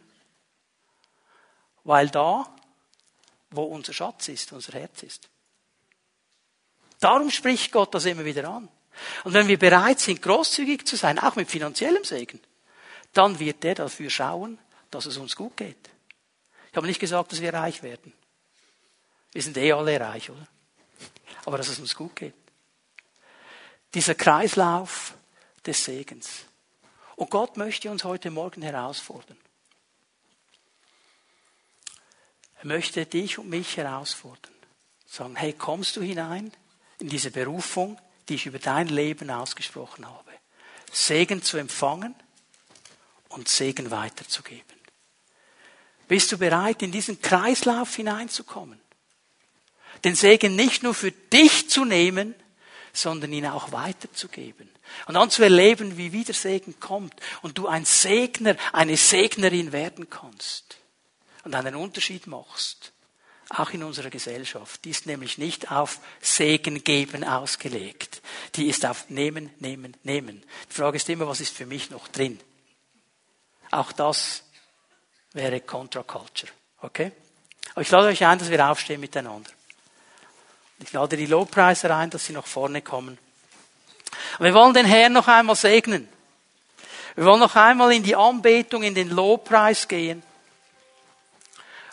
[1.83, 2.53] Weil da,
[3.51, 5.29] wo unser Schatz ist, unser Herz ist.
[6.99, 8.67] Darum spricht Gott das immer wieder an.
[9.23, 12.39] Und wenn wir bereit sind, großzügig zu sein, auch mit finanziellem Segen,
[13.13, 14.57] dann wird er dafür schauen,
[14.91, 15.89] dass es uns gut geht.
[16.71, 18.13] Ich habe nicht gesagt, dass wir reich werden.
[19.31, 20.47] Wir sind eh alle reich, oder?
[21.45, 22.33] Aber dass es uns gut geht.
[23.93, 25.13] Dieser Kreislauf
[25.65, 26.45] des Segens.
[27.15, 29.37] Und Gott möchte uns heute Morgen herausfordern.
[32.59, 34.53] Er möchte dich und mich herausfordern.
[35.07, 36.51] Sagen, hey, kommst du hinein
[36.99, 40.31] in diese Berufung, die ich über dein Leben ausgesprochen habe?
[40.91, 42.15] Segen zu empfangen
[43.29, 44.63] und Segen weiterzugeben.
[46.07, 48.79] Bist du bereit, in diesen Kreislauf hineinzukommen?
[50.03, 52.35] Den Segen nicht nur für dich zu nehmen,
[52.93, 54.69] sondern ihn auch weiterzugeben.
[55.07, 60.09] Und dann zu erleben, wie wieder Segen kommt und du ein Segner, eine Segnerin werden
[60.09, 60.77] kannst
[61.43, 62.91] und einen Unterschied machst.
[63.49, 64.83] Auch in unserer Gesellschaft.
[64.85, 68.23] Die ist nämlich nicht auf Segen geben ausgelegt.
[68.55, 70.43] Die ist auf Nehmen, Nehmen, Nehmen.
[70.69, 72.39] Die Frage ist immer, was ist für mich noch drin?
[73.69, 74.43] Auch das
[75.33, 76.51] wäre Contra-Culture.
[76.81, 77.11] Okay?
[77.71, 79.51] Aber ich lade euch ein, dass wir aufstehen miteinander.
[80.79, 83.17] Ich lade die Lobpreiser ein, dass sie nach vorne kommen.
[84.39, 86.07] Und wir wollen den Herrn noch einmal segnen.
[87.15, 90.21] Wir wollen noch einmal in die Anbetung, in den Lobpreis gehen.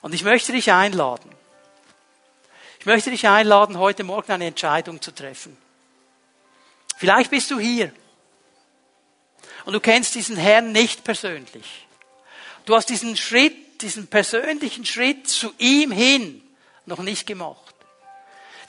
[0.00, 1.30] Und ich möchte dich einladen.
[2.80, 5.56] Ich möchte dich einladen, heute Morgen eine Entscheidung zu treffen.
[6.96, 7.92] Vielleicht bist du hier
[9.64, 11.86] und du kennst diesen Herrn nicht persönlich.
[12.64, 16.42] Du hast diesen Schritt, diesen persönlichen Schritt zu ihm hin
[16.86, 17.71] noch nicht gemacht.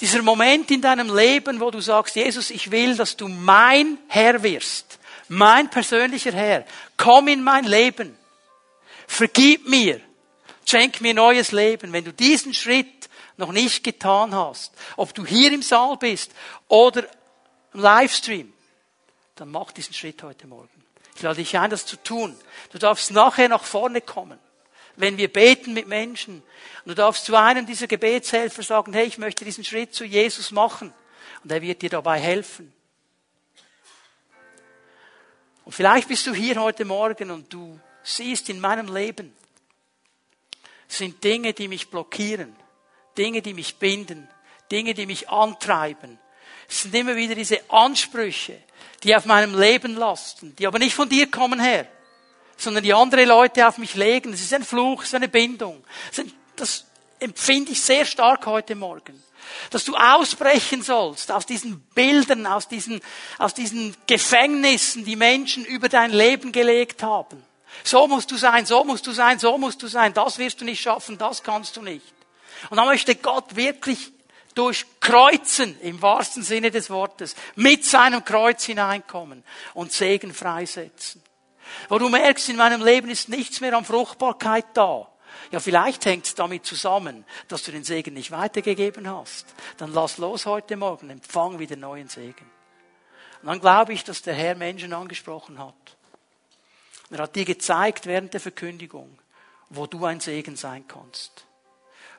[0.04, 4.43] Dieser Moment in deinem Leben, wo du sagst, Jesus, ich will, dass du mein Herr
[4.43, 4.99] wirst,
[5.30, 6.66] mein persönlicher Herr.
[6.97, 8.14] Komm in mein Leben.
[9.08, 10.01] Vergib mir.
[10.66, 11.93] Schenk mir neues Leben.
[11.93, 16.34] Wenn du diesen Schritt noch nicht getan hast, ob du hier im Saal bist
[16.68, 17.06] oder
[17.74, 18.51] im Livestream,
[19.36, 20.84] dann mach diesen Schritt heute Morgen.
[21.16, 22.36] Ich lade dich ein, das zu tun.
[22.74, 24.38] Du darfst nachher nach vorne kommen.
[24.97, 26.43] Wenn wir beten mit Menschen,
[26.86, 30.52] und du darfst zu einem dieser Gebetshelfer sagen, hey, ich möchte diesen Schritt zu Jesus
[30.52, 30.94] machen.
[31.44, 32.74] Und er wird dir dabei helfen.
[35.64, 39.34] Und vielleicht bist du hier heute Morgen und du siehst in meinem Leben,
[40.90, 42.54] sind Dinge, die mich blockieren,
[43.18, 44.28] Dinge, die mich binden,
[44.70, 46.20] Dinge, die mich antreiben.
[46.68, 48.62] Es sind immer wieder diese Ansprüche,
[49.04, 51.88] die auf meinem Leben lasten, die aber nicht von dir kommen her,
[52.58, 54.34] sondern die andere Leute auf mich legen.
[54.34, 55.84] Es ist ein Fluch, es ist eine Bindung.
[56.56, 56.86] Das
[57.20, 59.22] empfinde ich sehr stark heute Morgen.
[59.70, 63.01] Dass du ausbrechen sollst aus diesen Bildern, aus diesen,
[63.38, 67.43] aus diesen Gefängnissen, die Menschen über dein Leben gelegt haben.
[67.84, 70.14] So musst du sein, so musst du sein, so musst du sein.
[70.14, 72.14] Das wirst du nicht schaffen, das kannst du nicht.
[72.70, 74.12] Und dann möchte Gott wirklich
[74.56, 79.43] durchkreuzen, im wahrsten Sinne des Wortes, mit seinem Kreuz hineinkommen
[79.74, 81.22] und Segen freisetzen.
[81.89, 85.08] Wo du merkst, in meinem Leben ist nichts mehr an Fruchtbarkeit da.
[85.52, 89.46] Ja, vielleicht hängt es damit zusammen, dass du den Segen nicht weitergegeben hast.
[89.78, 92.50] Dann lass los heute Morgen, empfang wieder neuen Segen.
[93.42, 95.76] Und dann glaube ich, dass der Herr Menschen angesprochen hat.
[97.10, 99.20] Er hat dir gezeigt während der Verkündigung,
[99.70, 101.46] wo du ein Segen sein kannst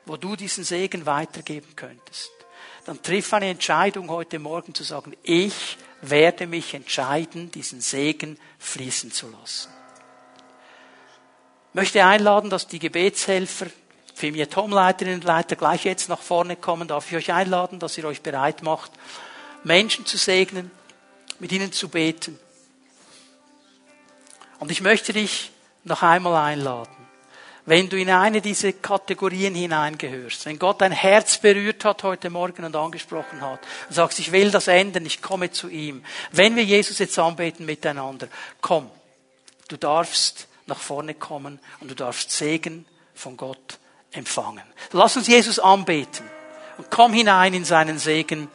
[0.05, 2.31] wo du diesen Segen weitergeben könntest,
[2.85, 9.11] dann triff eine Entscheidung heute Morgen zu sagen, ich werde mich entscheiden, diesen Segen fließen
[9.11, 9.74] zu lassen.
[11.75, 13.67] Möchte einladen, dass die Gebetshelfer,
[14.13, 16.87] Firmie Tomleiterinnen und Leiter gleich jetzt nach vorne kommen.
[16.87, 18.91] Darf ich euch einladen, dass ihr euch bereit macht,
[19.65, 20.71] Menschen zu segnen,
[21.39, 22.39] mit ihnen zu beten.
[24.59, 25.51] Und ich möchte dich
[25.83, 26.95] noch einmal einladen
[27.65, 32.63] wenn du in eine dieser Kategorien hineingehörst, wenn Gott dein Herz berührt hat heute Morgen
[32.63, 33.59] und angesprochen hat
[33.89, 36.05] und sagst, ich will das ändern, ich komme zu ihm.
[36.31, 38.27] Wenn wir Jesus jetzt anbeten miteinander,
[38.61, 38.89] komm,
[39.67, 43.79] du darfst nach vorne kommen und du darfst Segen von Gott
[44.11, 44.63] empfangen.
[44.91, 46.25] Lass uns Jesus anbeten
[46.77, 48.49] und komm hinein in seinen Segen